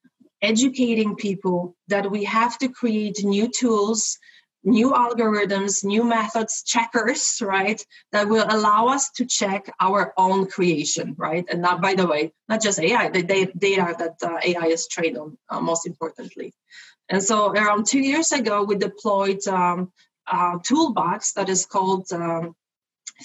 educating 0.41 1.17
people 1.17 1.77
that 1.89 2.11
we 2.11 2.25
have 2.25 2.57
to 2.59 2.69
create 2.69 3.25
new 3.25 3.49
tools, 3.49 4.19
new 4.63 4.91
algorithms, 4.91 5.85
new 5.85 6.05
methods, 6.05 6.63
checkers, 6.63 7.39
right, 7.43 7.85
that 8.13 8.29
will 8.29 8.47
allow 8.49 8.89
us 8.89 9.11
to 9.17 9.27
check 9.27 9.71
our 9.81 10.13
own 10.17 10.47
creation, 10.47 11.15
right? 11.19 11.45
And 11.51 11.63
not, 11.63 11.83
by 11.83 11.95
the 11.95 12.07
way, 12.07 12.33
not 12.49 12.63
just 12.63 12.79
AI, 12.79 13.09
the 13.09 13.23
data 13.23 13.95
that 13.99 14.17
uh, 14.23 14.39
AI 14.43 14.67
is 14.67 14.87
trained 14.87 15.19
on, 15.19 15.39
uh, 15.49 15.61
most 15.61 15.87
importantly. 15.87 16.55
And 17.09 17.23
so 17.23 17.51
around 17.51 17.87
two 17.87 18.01
years 18.01 18.33
ago, 18.33 18.65
we 18.65 18.77
deployed 18.77 19.47
um, 19.49 19.93
uh, 20.31 20.59
toolbox 20.63 21.33
that 21.33 21.49
is 21.49 21.67
called 21.67 22.11
um, 22.13 22.55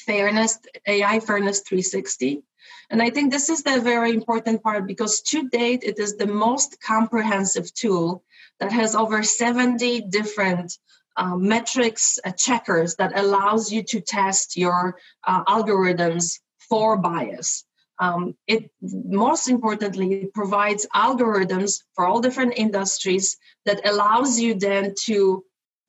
Fairness 0.05 0.59
AI 0.87 1.19
Fairness 1.19 1.61
360. 1.61 2.43
And 2.89 3.01
I 3.01 3.09
think 3.09 3.31
this 3.31 3.49
is 3.49 3.63
the 3.63 3.81
very 3.81 4.11
important 4.11 4.63
part 4.63 4.87
because 4.87 5.21
to 5.21 5.49
date, 5.49 5.83
it 5.83 5.99
is 5.99 6.15
the 6.15 6.27
most 6.27 6.81
comprehensive 6.81 7.73
tool 7.73 8.23
that 8.59 8.71
has 8.71 8.95
over 8.95 9.23
70 9.23 10.01
different 10.01 10.77
uh, 11.15 11.35
metrics 11.35 12.19
uh, 12.25 12.31
checkers 12.31 12.95
that 12.95 13.17
allows 13.17 13.71
you 13.71 13.83
to 13.83 14.01
test 14.01 14.57
your 14.57 14.97
uh, 15.25 15.43
algorithms 15.45 16.39
for 16.69 16.97
bias. 16.97 17.65
Um, 17.99 18.35
it 18.47 18.71
most 18.81 19.47
importantly 19.47 20.29
provides 20.33 20.87
algorithms 20.95 21.83
for 21.93 22.05
all 22.05 22.19
different 22.19 22.53
industries 22.57 23.37
that 23.65 23.87
allows 23.87 24.39
you 24.39 24.55
then 24.55 24.95
to 25.05 25.45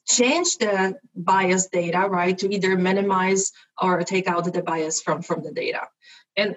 change 0.07 0.57
the 0.59 0.99
bias 1.15 1.69
data, 1.69 2.07
right, 2.09 2.37
to 2.39 2.53
either 2.53 2.77
minimize 2.77 3.53
or 3.81 4.03
take 4.03 4.29
out 4.29 4.53
the 4.53 4.63
bias 4.63 5.01
from, 5.01 5.23
from 5.23 5.43
the 5.43 5.53
data. 5.53 5.87
And 6.37 6.57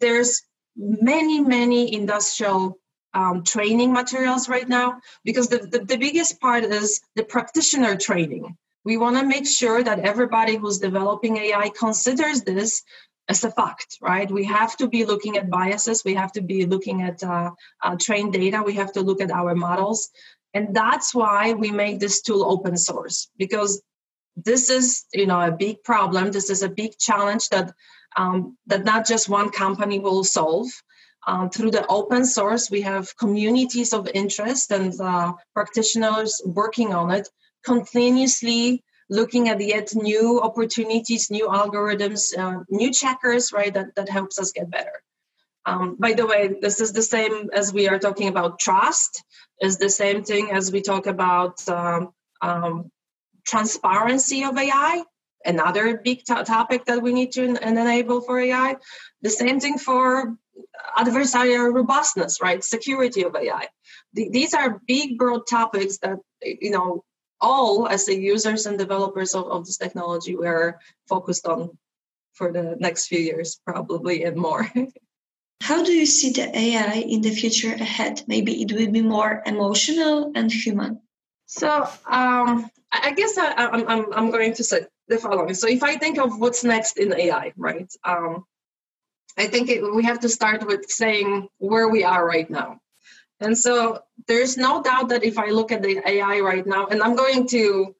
there's 0.00 0.42
many, 0.76 1.40
many 1.40 1.94
industrial 1.94 2.78
um, 3.14 3.42
training 3.42 3.92
materials 3.92 4.48
right 4.48 4.68
now 4.68 5.00
because 5.24 5.48
the, 5.48 5.58
the, 5.58 5.80
the 5.80 5.96
biggest 5.96 6.40
part 6.40 6.64
is 6.64 7.00
the 7.16 7.24
practitioner 7.24 7.96
training. 7.96 8.56
We 8.84 8.96
want 8.96 9.18
to 9.18 9.26
make 9.26 9.46
sure 9.46 9.82
that 9.82 10.00
everybody 10.00 10.56
who's 10.56 10.78
developing 10.78 11.36
AI 11.36 11.70
considers 11.70 12.42
this 12.42 12.82
as 13.28 13.44
a 13.44 13.50
fact, 13.50 13.98
right? 14.00 14.30
We 14.30 14.44
have 14.44 14.76
to 14.78 14.88
be 14.88 15.04
looking 15.04 15.36
at 15.36 15.50
biases. 15.50 16.04
We 16.04 16.14
have 16.14 16.32
to 16.32 16.40
be 16.40 16.64
looking 16.64 17.02
at 17.02 17.22
uh, 17.22 17.50
uh, 17.82 17.96
trained 18.00 18.32
data. 18.32 18.62
We 18.64 18.74
have 18.74 18.92
to 18.92 19.02
look 19.02 19.20
at 19.20 19.30
our 19.30 19.54
models. 19.54 20.08
And 20.54 20.74
that's 20.74 21.14
why 21.14 21.52
we 21.52 21.70
made 21.70 22.00
this 22.00 22.22
tool 22.22 22.44
open 22.44 22.76
source 22.76 23.28
because 23.36 23.82
this 24.36 24.70
is, 24.70 25.04
you 25.12 25.26
know, 25.26 25.40
a 25.40 25.52
big 25.52 25.82
problem. 25.82 26.30
This 26.30 26.50
is 26.50 26.62
a 26.62 26.68
big 26.68 26.96
challenge 26.98 27.48
that 27.50 27.72
um, 28.16 28.56
that 28.66 28.84
not 28.84 29.06
just 29.06 29.28
one 29.28 29.50
company 29.50 29.98
will 29.98 30.24
solve. 30.24 30.68
Um, 31.26 31.50
through 31.50 31.72
the 31.72 31.86
open 31.88 32.24
source, 32.24 32.70
we 32.70 32.80
have 32.82 33.14
communities 33.18 33.92
of 33.92 34.08
interest 34.14 34.70
and 34.70 34.98
uh, 34.98 35.34
practitioners 35.52 36.40
working 36.46 36.94
on 36.94 37.10
it, 37.10 37.28
continuously 37.64 38.82
looking 39.10 39.48
at 39.48 39.60
yet 39.60 39.94
new 39.94 40.40
opportunities, 40.40 41.30
new 41.30 41.48
algorithms, 41.48 42.36
uh, 42.38 42.62
new 42.70 42.90
checkers, 42.92 43.52
right? 43.52 43.74
That 43.74 43.94
that 43.96 44.08
helps 44.08 44.38
us 44.38 44.52
get 44.52 44.70
better. 44.70 45.02
Um, 45.68 45.96
by 45.98 46.14
the 46.14 46.26
way, 46.26 46.56
this 46.62 46.80
is 46.80 46.92
the 46.94 47.02
same 47.02 47.50
as 47.52 47.74
we 47.74 47.88
are 47.88 47.98
talking 47.98 48.28
about 48.28 48.58
trust, 48.58 49.22
is 49.60 49.76
the 49.76 49.90
same 49.90 50.24
thing 50.24 50.50
as 50.50 50.72
we 50.72 50.80
talk 50.80 51.06
about 51.06 51.56
um, 51.68 52.14
um, 52.40 52.90
transparency 53.46 54.44
of 54.44 54.56
AI, 54.56 55.04
another 55.44 55.98
big 55.98 56.24
topic 56.24 56.86
that 56.86 57.02
we 57.02 57.12
need 57.12 57.32
to 57.32 57.44
en- 57.44 57.62
enable 57.62 58.22
for 58.22 58.40
AI. 58.40 58.76
The 59.20 59.28
same 59.28 59.60
thing 59.60 59.76
for 59.76 60.38
adversarial 60.96 61.74
robustness, 61.74 62.40
right? 62.40 62.64
Security 62.64 63.24
of 63.24 63.36
AI. 63.36 63.68
The, 64.14 64.30
these 64.30 64.54
are 64.54 64.80
big, 64.86 65.18
broad 65.18 65.42
topics 65.46 65.98
that, 65.98 66.16
you 66.40 66.70
know, 66.70 67.04
all 67.42 67.86
as 67.86 68.06
the 68.06 68.18
users 68.18 68.64
and 68.64 68.78
developers 68.78 69.34
of, 69.34 69.44
of 69.48 69.66
this 69.66 69.76
technology 69.76 70.34
we're 70.34 70.80
focused 71.10 71.46
on 71.46 71.76
for 72.32 72.52
the 72.52 72.74
next 72.80 73.08
few 73.08 73.18
years, 73.18 73.60
probably 73.66 74.24
and 74.24 74.38
more. 74.38 74.66
How 75.60 75.82
do 75.82 75.92
you 75.92 76.06
see 76.06 76.30
the 76.30 76.56
AI 76.56 77.04
in 77.06 77.20
the 77.20 77.30
future 77.30 77.72
ahead? 77.72 78.22
Maybe 78.26 78.62
it 78.62 78.72
will 78.72 78.90
be 78.90 79.02
more 79.02 79.42
emotional 79.44 80.32
and 80.34 80.50
human. 80.50 81.00
So 81.46 81.68
um, 82.06 82.70
I 82.92 83.12
guess 83.12 83.36
I, 83.36 83.54
am 83.56 83.88
I'm, 83.88 84.12
I'm 84.12 84.30
going 84.30 84.54
to 84.54 84.64
say 84.64 84.86
the 85.08 85.18
following. 85.18 85.54
So 85.54 85.68
if 85.68 85.82
I 85.82 85.96
think 85.96 86.18
of 86.18 86.38
what's 86.38 86.64
next 86.64 86.98
in 86.98 87.12
AI, 87.12 87.52
right? 87.56 87.92
Um, 88.04 88.44
I 89.36 89.46
think 89.46 89.68
it, 89.68 89.82
we 89.94 90.04
have 90.04 90.20
to 90.20 90.28
start 90.28 90.66
with 90.66 90.90
saying 90.90 91.48
where 91.58 91.88
we 91.88 92.04
are 92.04 92.26
right 92.26 92.48
now. 92.48 92.80
And 93.40 93.56
so 93.56 94.00
there's 94.26 94.56
no 94.56 94.82
doubt 94.82 95.10
that 95.10 95.24
if 95.24 95.38
I 95.38 95.50
look 95.50 95.70
at 95.70 95.82
the 95.82 96.02
AI 96.06 96.40
right 96.40 96.66
now, 96.66 96.86
and 96.86 97.02
I'm 97.02 97.14
going 97.14 97.46
to 97.48 97.94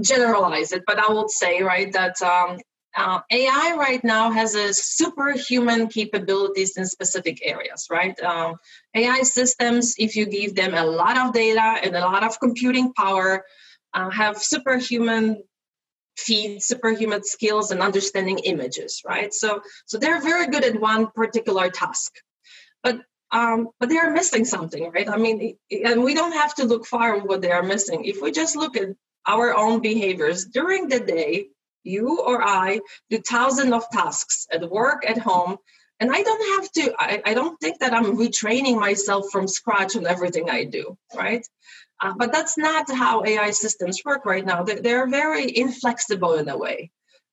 generalize 0.00 0.72
it, 0.72 0.84
but 0.86 0.98
I 0.98 1.12
would 1.12 1.30
say, 1.30 1.62
right, 1.62 1.92
that 1.92 2.20
um, 2.22 2.58
uh, 2.96 3.20
AI 3.30 3.74
right 3.78 4.02
now 4.02 4.30
has 4.30 4.54
a 4.54 4.72
superhuman 4.72 5.88
capabilities 5.88 6.76
in 6.76 6.86
specific 6.86 7.40
areas, 7.44 7.88
right? 7.90 8.18
Um, 8.20 8.56
AI 8.94 9.22
systems, 9.22 9.94
if 9.98 10.16
you 10.16 10.26
give 10.26 10.54
them 10.54 10.74
a 10.74 10.84
lot 10.84 11.18
of 11.18 11.34
data 11.34 11.80
and 11.82 11.94
a 11.94 12.00
lot 12.00 12.24
of 12.24 12.40
computing 12.40 12.94
power, 12.94 13.44
uh, 13.92 14.10
have 14.10 14.38
superhuman 14.38 15.42
feed 16.16 16.62
superhuman 16.62 17.22
skills 17.22 17.70
and 17.70 17.82
understanding 17.82 18.38
images, 18.38 19.02
right? 19.04 19.34
So, 19.34 19.60
so 19.84 19.98
they're 19.98 20.22
very 20.22 20.46
good 20.46 20.64
at 20.64 20.80
one 20.80 21.08
particular 21.08 21.70
task, 21.70 22.12
but 22.82 23.00
um, 23.32 23.68
but 23.80 23.88
they 23.88 23.98
are 23.98 24.12
missing 24.12 24.44
something, 24.44 24.90
right? 24.92 25.08
I 25.08 25.16
mean, 25.16 25.58
and 25.70 26.04
we 26.04 26.14
don't 26.14 26.32
have 26.32 26.54
to 26.54 26.64
look 26.64 26.86
far 26.86 27.16
on 27.16 27.26
what 27.26 27.42
they 27.42 27.50
are 27.50 27.62
missing. 27.62 28.04
If 28.04 28.22
we 28.22 28.30
just 28.30 28.54
look 28.54 28.76
at 28.76 28.90
our 29.26 29.54
own 29.54 29.80
behaviors 29.80 30.44
during 30.44 30.88
the 30.88 31.00
day, 31.00 31.48
you 31.86 32.20
or 32.20 32.42
I 32.42 32.80
do 33.10 33.18
thousands 33.18 33.72
of 33.72 33.88
tasks 33.90 34.46
at 34.52 34.68
work, 34.70 35.08
at 35.08 35.18
home, 35.18 35.56
and 36.00 36.10
I 36.12 36.22
don't 36.22 36.60
have 36.60 36.72
to. 36.72 36.94
I, 36.98 37.22
I 37.24 37.34
don't 37.34 37.58
think 37.60 37.80
that 37.80 37.94
I'm 37.94 38.16
retraining 38.16 38.78
myself 38.78 39.26
from 39.32 39.48
scratch 39.48 39.96
on 39.96 40.06
everything 40.06 40.50
I 40.50 40.64
do, 40.64 40.98
right? 41.14 41.46
Uh, 42.02 42.12
but 42.16 42.32
that's 42.32 42.58
not 42.58 42.90
how 42.90 43.24
AI 43.24 43.50
systems 43.50 44.02
work 44.04 44.26
right 44.26 44.44
now. 44.44 44.62
They're, 44.62 44.82
they're 44.82 45.08
very 45.08 45.56
inflexible 45.56 46.34
in 46.34 46.48
a 46.48 46.58
way. 46.58 46.90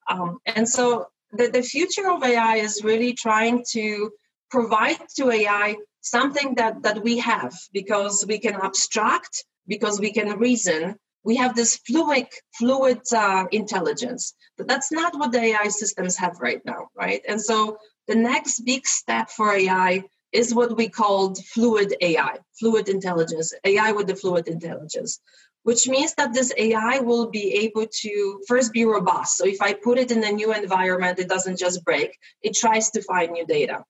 Um, 0.09 0.39
and 0.45 0.67
so 0.67 1.07
the, 1.31 1.49
the 1.49 1.61
future 1.61 2.09
of 2.09 2.23
AI 2.23 2.57
is 2.57 2.83
really 2.83 3.13
trying 3.13 3.65
to 3.71 4.11
provide 4.49 4.97
to 5.17 5.31
AI 5.31 5.75
something 6.01 6.55
that, 6.55 6.83
that 6.83 7.03
we 7.03 7.17
have 7.17 7.53
because 7.73 8.25
we 8.27 8.39
can 8.39 8.55
abstract, 8.55 9.45
because 9.67 9.99
we 9.99 10.13
can 10.13 10.37
reason. 10.37 10.95
We 11.23 11.37
have 11.37 11.55
this 11.55 11.77
fluid, 11.77 12.27
fluid 12.57 13.01
uh, 13.13 13.45
intelligence. 13.51 14.33
But 14.57 14.67
that's 14.67 14.91
not 14.91 15.17
what 15.17 15.31
the 15.31 15.41
AI 15.41 15.69
systems 15.69 16.17
have 16.17 16.39
right 16.39 16.61
now, 16.65 16.89
right? 16.95 17.21
And 17.27 17.41
so 17.41 17.77
the 18.07 18.15
next 18.15 18.61
big 18.61 18.85
step 18.85 19.29
for 19.29 19.53
AI 19.53 20.03
is 20.31 20.53
what 20.53 20.75
we 20.75 20.89
called 20.89 21.37
fluid 21.45 21.95
AI, 22.01 22.37
fluid 22.59 22.89
intelligence, 22.89 23.53
AI 23.63 23.91
with 23.91 24.07
the 24.07 24.15
fluid 24.15 24.47
intelligence, 24.47 25.19
which 25.61 25.87
means 25.87 26.13
that 26.15 26.33
this 26.33 26.51
AI 26.57 26.99
will 26.99 27.29
be 27.29 27.53
able 27.65 27.85
to 28.01 28.41
first 28.47 28.73
be 28.73 28.83
robust. 28.83 29.37
So 29.37 29.45
if 29.45 29.61
I 29.61 29.73
put 29.73 29.99
it 29.99 30.11
in 30.11 30.23
a 30.23 30.31
new 30.31 30.53
environment, 30.53 31.19
it 31.19 31.29
doesn't 31.29 31.59
just 31.59 31.85
break, 31.85 32.17
it 32.41 32.55
tries 32.55 32.89
to 32.91 33.01
find 33.03 33.31
new 33.31 33.45
data. 33.45 33.85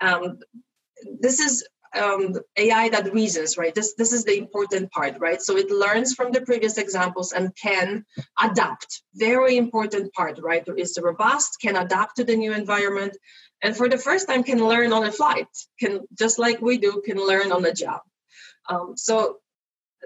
Um, 0.00 0.38
this 1.20 1.40
is 1.40 1.66
um, 1.94 2.36
AI 2.56 2.88
that 2.90 3.12
reasons, 3.12 3.56
right? 3.56 3.74
This 3.74 3.94
this 3.94 4.12
is 4.12 4.24
the 4.24 4.38
important 4.38 4.90
part, 4.90 5.18
right? 5.18 5.40
So 5.40 5.56
it 5.56 5.70
learns 5.70 6.14
from 6.14 6.32
the 6.32 6.40
previous 6.42 6.78
examples 6.78 7.32
and 7.32 7.54
can 7.56 8.04
adapt. 8.40 9.02
Very 9.14 9.56
important 9.56 10.12
part, 10.12 10.38
right? 10.42 10.66
Is 10.76 10.98
robust, 11.00 11.58
can 11.60 11.76
adapt 11.76 12.16
to 12.16 12.24
the 12.24 12.36
new 12.36 12.52
environment, 12.52 13.16
and 13.62 13.76
for 13.76 13.88
the 13.88 13.98
first 13.98 14.28
time 14.28 14.42
can 14.42 14.66
learn 14.66 14.92
on 14.92 15.04
a 15.04 15.12
flight 15.12 15.48
can 15.78 16.00
just 16.16 16.38
like 16.38 16.60
we 16.60 16.78
do 16.78 17.02
can 17.04 17.18
learn 17.18 17.52
on 17.52 17.62
the 17.62 17.72
job 17.72 18.00
um, 18.68 18.94
so 18.96 19.36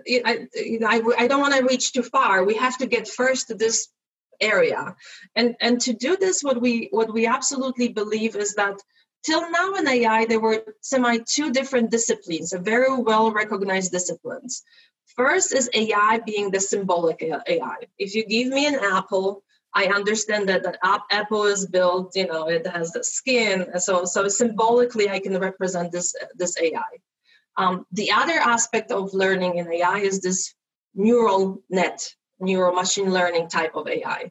I, 0.09 0.49
I, 0.87 1.03
I 1.19 1.27
don't 1.27 1.41
want 1.41 1.55
to 1.55 1.65
reach 1.65 1.93
too 1.93 2.03
far 2.03 2.45
we 2.45 2.55
have 2.57 2.79
to 2.79 2.87
get 2.87 3.09
first 3.09 3.49
to 3.49 3.55
this 3.55 3.89
area 4.41 4.97
and 5.37 5.55
and 5.61 5.81
to 5.83 5.93
do 5.93 6.17
this 6.17 6.43
what 6.43 6.61
we 6.61 6.89
what 6.91 7.13
we 7.13 7.27
absolutely 7.27 7.89
believe 7.89 8.35
is 8.37 8.55
that 8.55 8.79
till 9.23 9.51
now 9.51 9.75
in 9.75 9.87
ai 9.89 10.25
there 10.27 10.41
were 10.41 10.65
semi 10.81 11.19
two 11.19 11.51
different 11.53 11.91
disciplines 11.91 12.53
very 12.61 12.95
well 12.97 13.31
recognized 13.31 13.93
disciplines 13.93 14.63
first 15.17 15.55
is 15.55 15.71
ai 15.75 16.21
being 16.27 16.51
the 16.51 16.61
symbolic 16.61 17.23
ai 17.23 17.77
if 17.99 18.15
you 18.15 18.25
give 18.25 18.49
me 18.49 18.67
an 18.67 18.77
apple 18.77 19.43
I 19.75 19.87
understand 19.87 20.49
that 20.49 20.65
that 20.65 20.79
Apple 21.11 21.45
is 21.45 21.67
built, 21.67 22.15
you 22.15 22.27
know, 22.27 22.49
it 22.49 22.67
has 22.67 22.93
the 22.93 23.03
skin. 23.03 23.67
So, 23.81 24.05
so 24.05 24.29
symbolically, 24.29 25.09
I 25.09 25.19
can 25.19 25.39
represent 25.39 25.93
this 25.93 26.15
this 26.35 26.61
AI. 26.61 26.93
Um, 27.57 27.87
the 27.93 28.13
other 28.13 28.35
aspect 28.35 28.91
of 28.91 29.15
learning 29.15 29.57
in 29.57 29.71
AI 29.73 29.99
is 29.99 30.21
this 30.21 30.55
neural 30.95 31.63
net, 31.71 32.15
neural 32.39 32.75
machine 32.75 33.13
learning 33.13 33.49
type 33.49 33.75
of 33.75 33.89
AI. 33.89 34.31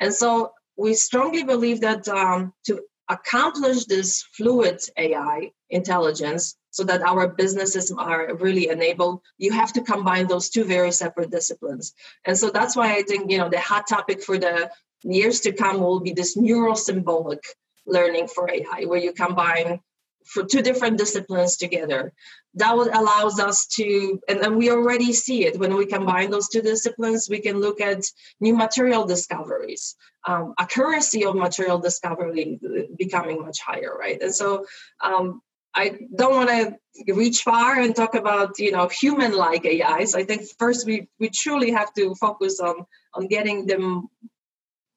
And 0.00 0.12
so 0.12 0.52
we 0.76 0.94
strongly 0.94 1.44
believe 1.44 1.80
that 1.82 2.08
um, 2.08 2.52
to 2.66 2.80
accomplish 3.08 3.84
this 3.84 4.22
fluid 4.36 4.80
AI 4.96 5.50
intelligence, 5.70 6.56
so 6.70 6.84
that 6.84 7.02
our 7.02 7.28
businesses 7.28 7.92
are 7.92 8.34
really 8.36 8.68
enabled, 8.68 9.20
you 9.36 9.52
have 9.52 9.72
to 9.74 9.82
combine 9.82 10.26
those 10.26 10.48
two 10.48 10.64
very 10.64 10.90
separate 10.90 11.30
disciplines. 11.30 11.92
And 12.24 12.36
so 12.36 12.48
that's 12.48 12.74
why 12.74 12.94
I 12.94 13.02
think, 13.02 13.30
you 13.30 13.38
know, 13.38 13.50
the 13.50 13.60
hot 13.60 13.86
topic 13.86 14.22
for 14.22 14.38
the 14.38 14.70
years 15.02 15.40
to 15.40 15.52
come 15.52 15.80
will 15.80 16.00
be 16.00 16.12
this 16.12 16.36
neural 16.36 16.76
symbolic 16.76 17.44
learning 17.86 18.28
for 18.28 18.50
AI, 18.50 18.84
where 18.86 18.98
you 18.98 19.12
combine 19.12 19.80
for 20.26 20.44
two 20.44 20.62
different 20.62 20.98
disciplines 20.98 21.56
together. 21.56 22.12
That 22.54 22.76
would 22.76 22.94
allows 22.94 23.40
us 23.40 23.66
to, 23.76 24.20
and, 24.28 24.40
and 24.40 24.56
we 24.56 24.70
already 24.70 25.12
see 25.12 25.46
it 25.46 25.58
when 25.58 25.74
we 25.74 25.86
combine 25.86 26.30
those 26.30 26.48
two 26.48 26.60
disciplines, 26.60 27.28
we 27.28 27.40
can 27.40 27.60
look 27.60 27.80
at 27.80 28.04
new 28.40 28.54
material 28.54 29.06
discoveries, 29.06 29.96
um, 30.26 30.54
accuracy 30.58 31.24
of 31.24 31.34
material 31.34 31.78
discovery 31.78 32.60
becoming 32.98 33.40
much 33.40 33.60
higher, 33.60 33.96
right? 33.98 34.20
And 34.20 34.34
so 34.34 34.66
um, 35.02 35.40
I 35.74 35.98
don't 36.14 36.34
want 36.34 36.50
to 36.50 37.14
reach 37.14 37.42
far 37.42 37.80
and 37.80 37.96
talk 37.96 38.14
about 38.14 38.58
you 38.58 38.72
know 38.72 38.88
human-like 38.88 39.64
AIs. 39.64 40.14
I 40.14 40.24
think 40.24 40.42
first 40.58 40.86
we 40.86 41.08
we 41.18 41.30
truly 41.30 41.70
have 41.70 41.92
to 41.94 42.14
focus 42.16 42.60
on 42.60 42.84
on 43.14 43.26
getting 43.26 43.66
them 43.66 44.08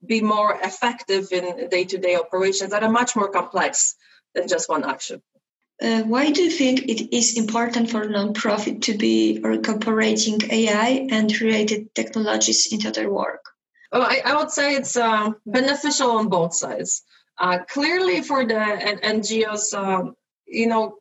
be 0.06 0.22
more 0.22 0.60
effective 0.62 1.32
in 1.32 1.70
day-to-day 1.70 2.16
operations 2.16 2.72
that 2.72 2.84
are 2.84 2.92
much 2.92 3.16
more 3.16 3.30
complex 3.30 3.96
than 4.36 4.48
just 4.48 4.70
one 4.70 4.84
action. 4.84 5.22
Uh, 5.82 6.04
why 6.04 6.32
do 6.32 6.42
you 6.44 6.52
think 6.52 6.84
it 6.84 7.16
is 7.16 7.38
important 7.38 7.90
for 7.90 8.06
nonprofit 8.06 8.82
to 8.84 8.98
be 8.98 9.42
incorporating 9.44 10.40
AI 10.50 11.08
and 11.12 11.42
related 11.42 11.94
technologies 11.94 12.72
into 12.72 12.92
their 12.92 13.12
work? 13.12 13.44
Well, 13.92 14.04
I, 14.04 14.22
I 14.24 14.36
would 14.38 14.52
say 14.52 14.76
it's 14.76 14.96
uh, 14.96 15.32
beneficial 15.46 16.12
on 16.12 16.30
both 16.30 16.56
sides. 16.56 17.04
Uh, 17.38 17.60
clearly, 17.68 18.22
for 18.22 18.46
the 18.46 18.54
NGOs, 18.54 19.74
um, 19.78 20.16
you 20.46 20.68
know, 20.68 20.98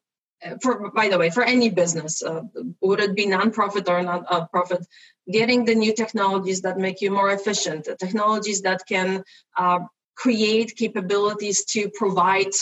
for 0.60 0.90
by 0.90 1.08
the 1.08 1.18
way, 1.18 1.30
for 1.30 1.44
any 1.44 1.70
business, 1.70 2.22
uh, 2.22 2.42
would 2.80 3.00
it 3.00 3.14
be 3.14 3.26
nonprofit 3.26 3.88
or 3.88 4.02
not-profit, 4.02 4.86
getting 5.30 5.64
the 5.64 5.74
new 5.74 5.94
technologies 5.94 6.62
that 6.62 6.78
make 6.78 7.00
you 7.00 7.10
more 7.10 7.30
efficient, 7.30 7.88
technologies 7.98 8.62
that 8.62 8.82
can 8.86 9.22
uh, 9.56 9.80
create 10.16 10.76
capabilities 10.76 11.64
to 11.64 11.90
provide 11.90 12.52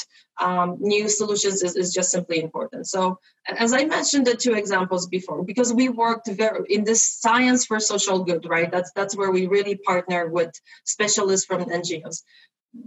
um, 0.43 0.77
new 0.81 1.09
solutions 1.09 1.63
is, 1.63 1.77
is 1.77 1.95
just 1.95 2.11
simply 2.11 2.43
important. 2.43 2.87
So, 2.89 3.19
as 3.47 3.73
I 3.73 3.85
mentioned 3.85 4.27
the 4.27 4.35
two 4.35 4.55
examples 4.55 5.07
before, 5.07 5.45
because 5.45 5.73
we 5.73 5.89
worked 5.89 6.29
very 6.29 6.65
in 6.69 6.85
this 6.85 7.05
science 7.05 7.65
for 7.67 7.79
social 7.81 8.25
good, 8.25 8.47
right? 8.49 8.71
That's 8.71 8.93
that's 8.93 9.17
where 9.17 9.31
we 9.31 9.47
really 9.47 9.77
partner 9.77 10.29
with 10.29 10.53
specialists 10.85 11.47
from 11.47 11.65
NGOs 11.65 12.23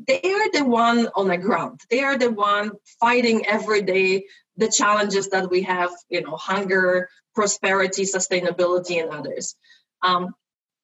they 0.08 0.22
are 0.24 0.52
the 0.52 0.66
one 0.66 1.08
on 1.16 1.28
the 1.28 1.38
ground 1.38 1.80
they 1.90 2.02
are 2.02 2.18
the 2.18 2.32
one 2.32 2.72
fighting 3.00 3.46
every 3.46 3.82
day 3.82 4.26
the 4.58 4.70
challenges 4.70 5.30
that 5.30 5.50
we 5.50 5.62
have 5.62 5.92
you 6.10 6.22
know 6.22 6.36
hunger 6.36 7.10
prosperity 7.36 8.04
sustainability 8.04 9.02
and 9.02 9.12
others 9.12 9.56
um, 10.02 10.34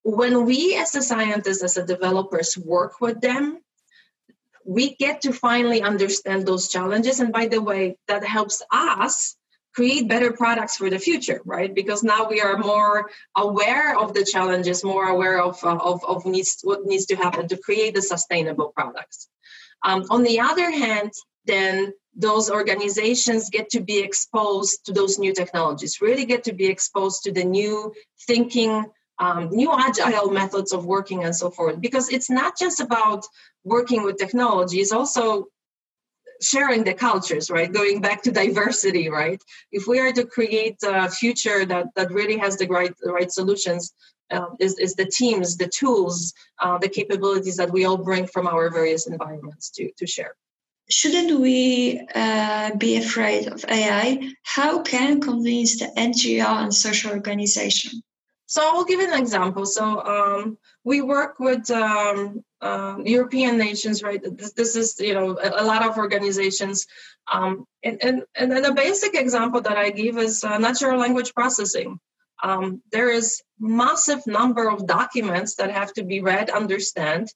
when 0.04 0.46
we 0.46 0.76
as 0.76 0.94
a 0.96 1.02
scientists 1.02 1.64
as 1.64 1.78
a 1.78 1.86
developers 1.86 2.58
work 2.58 3.02
with 3.02 3.22
them 3.22 3.60
we 4.72 4.96
get 4.96 5.22
to 5.22 5.34
finally 5.34 5.82
understand 5.82 6.46
those 6.46 6.70
challenges. 6.70 7.20
And 7.20 7.34
by 7.34 7.48
the 7.48 7.62
way 7.62 7.98
that 8.08 8.24
helps 8.24 8.62
us 8.72 9.36
create 9.76 10.08
better 10.08 10.32
products 10.34 10.78
for 10.78 10.90
the 10.90 11.00
future 11.00 11.42
right? 11.46 11.74
Because 11.74 12.04
now 12.04 12.30
we 12.30 12.42
are 12.42 12.58
more 12.58 13.10
aware 13.36 13.98
of 13.98 14.14
the 14.14 14.26
challenges 14.26 14.84
more 14.84 15.08
aware 15.08 15.42
of, 15.42 15.64
uh, 15.64 15.78
of, 15.92 16.04
of 16.06 16.26
needs, 16.26 16.60
what 16.64 16.86
needs 16.86 17.06
to 17.08 17.16
happen 17.16 17.48
to 17.48 17.58
create 17.58 17.94
the 17.96 18.02
sustainable 18.02 18.70
products. 18.78 19.30
Um, 19.84 20.06
on 20.10 20.24
the 20.24 20.40
other 20.40 20.70
hand 20.70 21.12
then 21.46 21.94
those 22.16 22.52
organizations 22.52 23.50
get 23.50 23.70
to 23.70 23.82
be 23.82 24.00
exposed 24.00 24.86
to 24.86 24.92
those 24.94 25.18
new 25.18 25.34
technologies 25.34 26.02
really 26.02 26.26
get 26.26 26.44
to 26.44 26.54
be 26.54 26.68
exposed 26.68 27.24
to 27.24 27.32
the 27.32 27.44
new 27.44 27.94
thinking 28.28 28.86
um, 29.22 29.50
new 29.52 29.72
agile 29.72 30.32
methods 30.32 30.74
of 30.74 30.86
working 30.86 31.24
and 31.24 31.36
so 31.36 31.50
forth. 31.52 31.80
Because 31.80 32.10
it's 32.10 32.30
not 32.30 32.58
just 32.58 32.80
about 32.82 33.24
working 33.64 34.04
with 34.04 34.18
technology 34.18 34.80
it's 34.80 34.92
also 34.92 35.46
sharing 36.42 36.84
the 36.84 36.96
cultures 36.96 37.52
right? 37.52 37.72
Going 37.72 38.02
back 38.02 38.24
to 38.24 38.32
diversity 38.32 39.10
right? 39.10 39.42
If 39.72 39.88
we 39.88 40.00
are 40.00 40.12
to 40.12 40.26
create 40.26 40.78
a 40.84 41.10
future 41.10 41.64
that 41.66 41.86
that 41.96 42.12
really 42.12 42.38
has 42.38 42.58
the 42.58 42.68
right 42.68 42.94
the 43.02 43.14
right 43.14 43.32
solutions 43.32 43.94
um, 44.32 44.56
is, 44.60 44.80
is 44.80 44.96
the 44.96 45.06
teams 45.06 45.58
the 45.58 45.68
tools 45.80 46.34
uh, 46.60 46.78
the 46.80 46.90
capabilities 46.90 47.58
that 47.58 47.72
we 47.72 47.86
all 47.86 47.98
bring 48.10 48.26
from 48.26 48.48
our 48.48 48.72
various 48.72 49.06
environments 49.08 49.70
to 49.76 49.92
to 50.00 50.08
share. 50.08 50.34
Shouldn't 50.90 51.40
we 51.40 52.02
uh, 52.16 52.76
be 52.76 52.98
afraid 52.98 53.48
of 53.48 53.64
ai 53.78 54.08
how 54.56 54.82
can 54.82 55.22
convince 55.22 55.72
the 55.80 55.90
ngo 56.10 56.54
and 56.64 56.74
social 56.74 57.12
organization 57.12 58.02
so 58.54 58.62
I'll 58.62 58.84
give 58.92 59.00
an 59.00 59.18
example. 59.18 59.66
So 59.66 59.84
um, 60.16 60.58
we 60.84 60.98
work 61.02 61.40
with 61.40 61.72
um, 61.72 62.44
uh, 62.60 62.98
European 63.16 63.58
nations, 63.58 64.04
right? 64.04 64.22
This, 64.22 64.52
this, 64.52 64.76
is, 64.76 65.00
you 65.00 65.14
know, 65.14 65.38
a, 65.38 65.64
a 65.64 65.66
lot 65.72 65.88
of 65.88 65.98
organizations. 65.98 66.86
Um, 67.32 67.66
and, 67.82 67.98
and, 68.04 68.24
and 68.36 68.52
then 68.52 68.66
a 68.66 68.74
basic 68.74 69.16
example 69.16 69.62
that 69.62 69.78
I 69.78 69.90
give 69.92 70.18
is 70.18 70.44
uh, 70.44 70.58
natural 70.58 71.00
language 71.00 71.34
processing. 71.34 71.98
um, 72.44 72.82
there 72.92 73.10
is 73.10 73.42
massive 73.60 74.26
number 74.28 74.70
of 74.70 74.88
documents 74.88 75.56
that 75.56 75.72
have 75.72 75.94
to 75.94 76.04
be 76.04 76.22
read, 76.22 76.50
understand, 76.50 77.28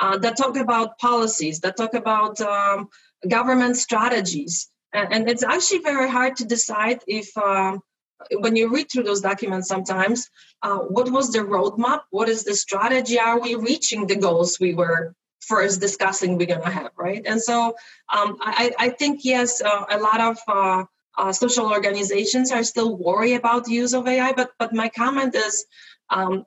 uh, 0.00 0.18
that 0.18 0.36
talk 0.36 0.56
about 0.56 0.98
policies, 0.98 1.60
that 1.60 1.76
talk 1.76 1.94
about 1.94 2.40
um, 2.40 2.88
government 3.28 3.76
strategies. 3.76 4.68
And, 4.92 5.12
and, 5.12 5.30
it's 5.30 5.44
actually 5.44 5.80
very 5.80 6.10
hard 6.10 6.36
to 6.36 6.44
decide 6.44 7.00
if, 7.06 7.28
when 8.32 8.56
you 8.56 8.72
read 8.72 8.90
through 8.90 9.04
those 9.04 9.20
documents 9.20 9.68
sometimes, 9.68 10.30
uh, 10.62 10.78
what 10.78 11.10
was 11.10 11.32
the 11.32 11.40
roadmap? 11.40 12.02
What 12.10 12.28
is 12.28 12.44
the 12.44 12.54
strategy? 12.54 13.18
Are 13.18 13.40
we 13.40 13.54
reaching 13.54 14.06
the 14.06 14.16
goals 14.16 14.58
we 14.60 14.74
were 14.74 15.14
first 15.40 15.80
discussing 15.80 16.36
we're 16.36 16.46
going 16.46 16.62
to 16.62 16.70
have, 16.70 16.90
right? 16.96 17.22
And 17.26 17.40
so 17.40 17.76
um, 18.12 18.38
I, 18.40 18.72
I, 18.78 18.88
think, 18.90 19.24
yes, 19.24 19.60
uh, 19.60 19.84
a 19.90 19.98
lot 19.98 20.20
of 20.20 20.38
uh, 20.48 20.84
uh, 21.16 21.32
social 21.32 21.70
organizations 21.70 22.50
are 22.50 22.64
still 22.64 22.96
worried 22.96 23.34
about 23.34 23.64
the 23.64 23.72
use 23.72 23.92
of 23.92 24.06
AI, 24.06 24.32
but, 24.32 24.52
but 24.58 24.72
my 24.72 24.88
comment 24.88 25.34
is 25.34 25.66
um, 26.10 26.46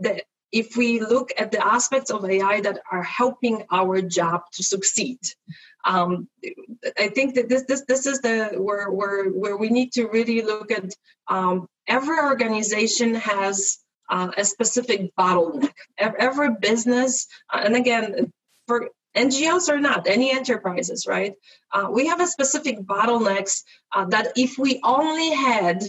that 0.00 0.24
if 0.52 0.76
we 0.76 1.00
look 1.00 1.30
at 1.38 1.52
the 1.52 1.64
aspects 1.64 2.10
of 2.10 2.24
AI 2.24 2.60
that 2.62 2.80
are 2.90 3.02
helping 3.02 3.64
our 3.70 4.02
job 4.02 4.42
to 4.52 4.62
succeed, 4.62 5.20
um, 5.84 6.28
I 6.98 7.08
think 7.08 7.34
that 7.34 7.48
this 7.48 7.64
this 7.64 7.84
this 7.86 8.06
is 8.06 8.20
the 8.20 8.54
where 8.58 8.90
where 8.90 9.28
where 9.28 9.56
we 9.56 9.68
need 9.68 9.92
to 9.92 10.06
really 10.08 10.42
look 10.42 10.70
at. 10.70 10.92
Um, 11.28 11.66
every 11.86 12.18
organization 12.18 13.14
has 13.14 13.78
uh, 14.08 14.30
a 14.36 14.44
specific 14.44 15.10
bottleneck. 15.18 15.72
Every 15.98 16.50
business, 16.60 17.26
uh, 17.52 17.62
and 17.64 17.76
again, 17.76 18.32
for 18.66 18.90
NGOs 19.16 19.68
or 19.68 19.80
not, 19.80 20.06
any 20.06 20.32
enterprises, 20.32 21.06
right? 21.06 21.34
Uh, 21.72 21.88
we 21.90 22.06
have 22.06 22.20
a 22.20 22.26
specific 22.26 22.80
bottlenecks 22.80 23.62
uh, 23.94 24.04
that 24.06 24.32
if 24.36 24.58
we 24.58 24.80
only 24.84 25.30
had 25.30 25.82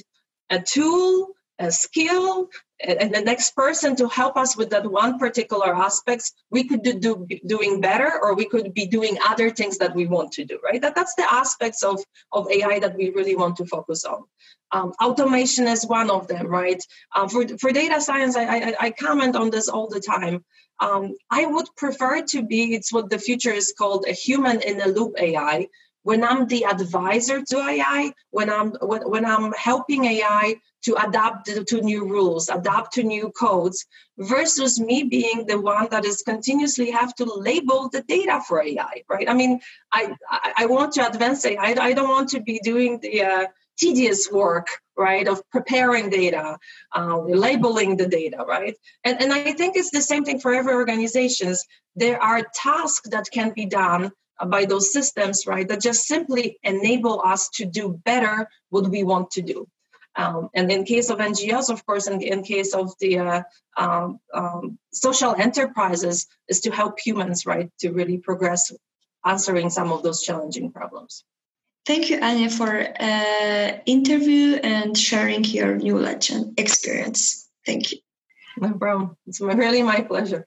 a 0.49 0.59
tool 0.59 1.35
a 1.61 1.71
skill 1.71 2.49
and 2.83 3.13
the 3.13 3.21
next 3.21 3.55
person 3.55 3.95
to 3.95 4.07
help 4.07 4.37
us 4.37 4.57
with 4.57 4.69
that 4.71 4.89
one 4.89 5.19
particular 5.19 5.75
aspects 5.75 6.33
we 6.49 6.63
could 6.63 6.81
do, 6.81 6.93
do 6.99 7.27
doing 7.45 7.81
better 7.81 8.11
or 8.21 8.35
we 8.35 8.45
could 8.45 8.73
be 8.73 8.85
doing 8.85 9.17
other 9.27 9.49
things 9.49 9.77
that 9.77 9.95
we 9.95 10.07
want 10.07 10.31
to 10.33 10.45
do 10.45 10.59
right? 10.63 10.81
That, 10.81 10.95
that's 10.95 11.15
the 11.15 11.31
aspects 11.31 11.83
of, 11.83 11.99
of 12.31 12.49
ai 12.49 12.79
that 12.79 12.95
we 12.95 13.09
really 13.11 13.35
want 13.35 13.57
to 13.57 13.65
focus 13.65 14.05
on. 14.05 14.23
Um, 14.71 14.93
automation 15.01 15.67
is 15.67 15.85
one 15.85 16.09
of 16.09 16.27
them 16.27 16.47
right? 16.47 16.83
Um, 17.15 17.29
for, 17.29 17.47
for 17.59 17.71
data 17.71 18.01
science 18.01 18.35
I, 18.35 18.45
I, 18.45 18.73
I, 18.79 18.91
comment 18.91 19.35
on 19.35 19.49
this 19.49 19.67
all 19.67 19.87
the 19.87 19.99
time. 19.99 20.43
Um, 20.79 21.15
i 21.29 21.45
would 21.45 21.67
prefer 21.77 22.23
to 22.23 22.41
be 22.41 22.73
it's 22.73 22.91
what 22.91 23.09
the 23.09 23.19
future 23.19 23.51
is 23.51 23.73
called 23.77 24.05
a 24.07 24.13
human 24.13 24.61
in 24.61 24.81
a 24.81 24.87
loop 24.87 25.13
ai 25.19 25.67
when 26.01 26.23
i'm 26.23 26.47
the 26.47 26.65
advisor 26.65 27.43
to 27.43 27.57
ai 27.59 28.13
when 28.31 28.49
i'm 28.49 28.71
when, 28.81 29.01
when 29.07 29.25
i'm 29.25 29.53
helping 29.53 30.05
ai 30.05 30.55
to 30.83 30.95
adapt 30.95 31.45
to 31.67 31.81
new 31.81 32.05
rules, 32.05 32.49
adapt 32.49 32.93
to 32.93 33.03
new 33.03 33.31
codes, 33.31 33.85
versus 34.17 34.79
me 34.79 35.03
being 35.03 35.45
the 35.47 35.59
one 35.59 35.87
that 35.91 36.05
is 36.05 36.21
continuously 36.21 36.91
have 36.91 37.13
to 37.15 37.25
label 37.25 37.89
the 37.89 38.01
data 38.03 38.41
for 38.47 38.61
AI, 38.61 39.03
right? 39.09 39.29
I 39.29 39.33
mean, 39.33 39.59
I 39.91 40.15
I, 40.57 40.65
want 40.65 40.93
to 40.93 41.07
advance 41.07 41.45
AI. 41.45 41.75
I 41.79 41.93
don't 41.93 42.09
want 42.09 42.29
to 42.29 42.41
be 42.41 42.59
doing 42.63 42.99
the 42.99 43.23
uh, 43.23 43.45
tedious 43.77 44.31
work, 44.31 44.67
right, 44.97 45.27
of 45.27 45.41
preparing 45.49 46.09
data, 46.09 46.57
uh, 46.95 47.17
labeling 47.19 47.97
the 47.97 48.07
data, 48.07 48.43
right? 48.47 48.75
And 49.03 49.21
and 49.21 49.33
I 49.33 49.53
think 49.53 49.75
it's 49.75 49.91
the 49.91 50.01
same 50.01 50.23
thing 50.23 50.39
for 50.39 50.53
every 50.53 50.73
organizations. 50.73 51.65
There 51.95 52.21
are 52.21 52.47
tasks 52.53 53.09
that 53.09 53.29
can 53.31 53.53
be 53.55 53.65
done 53.65 54.11
by 54.47 54.65
those 54.65 54.91
systems, 54.91 55.45
right, 55.45 55.67
that 55.67 55.81
just 55.81 56.05
simply 56.05 56.57
enable 56.63 57.21
us 57.21 57.49
to 57.49 57.65
do 57.65 57.99
better 58.05 58.49
what 58.69 58.89
we 58.89 59.03
want 59.03 59.31
to 59.31 59.41
do. 59.41 59.67
Um, 60.15 60.49
and 60.53 60.71
in 60.71 60.83
case 60.83 61.09
of 61.09 61.19
NGOs, 61.19 61.69
of 61.69 61.85
course, 61.85 62.07
and 62.07 62.21
in 62.21 62.43
case 62.43 62.73
of 62.73 62.93
the 62.99 63.19
uh, 63.19 63.43
um, 63.77 64.19
um, 64.33 64.77
social 64.91 65.33
enterprises, 65.35 66.27
is 66.47 66.61
to 66.61 66.71
help 66.71 66.99
humans, 66.99 67.45
right, 67.45 67.69
to 67.79 67.91
really 67.91 68.17
progress 68.17 68.71
answering 69.25 69.69
some 69.69 69.91
of 69.91 70.03
those 70.03 70.21
challenging 70.21 70.71
problems. 70.71 71.23
Thank 71.85 72.09
you, 72.09 72.19
Anya, 72.21 72.49
for 72.49 72.77
uh, 72.77 73.71
interview 73.85 74.55
and 74.55 74.97
sharing 74.97 75.43
your 75.45 75.75
knowledge 75.75 76.29
and 76.29 76.59
experience. 76.59 77.49
Thank 77.65 77.91
you. 77.91 77.99
No 78.57 78.73
problem. 78.73 79.17
It's 79.25 79.41
really 79.41 79.81
my 79.81 80.01
pleasure. 80.01 80.45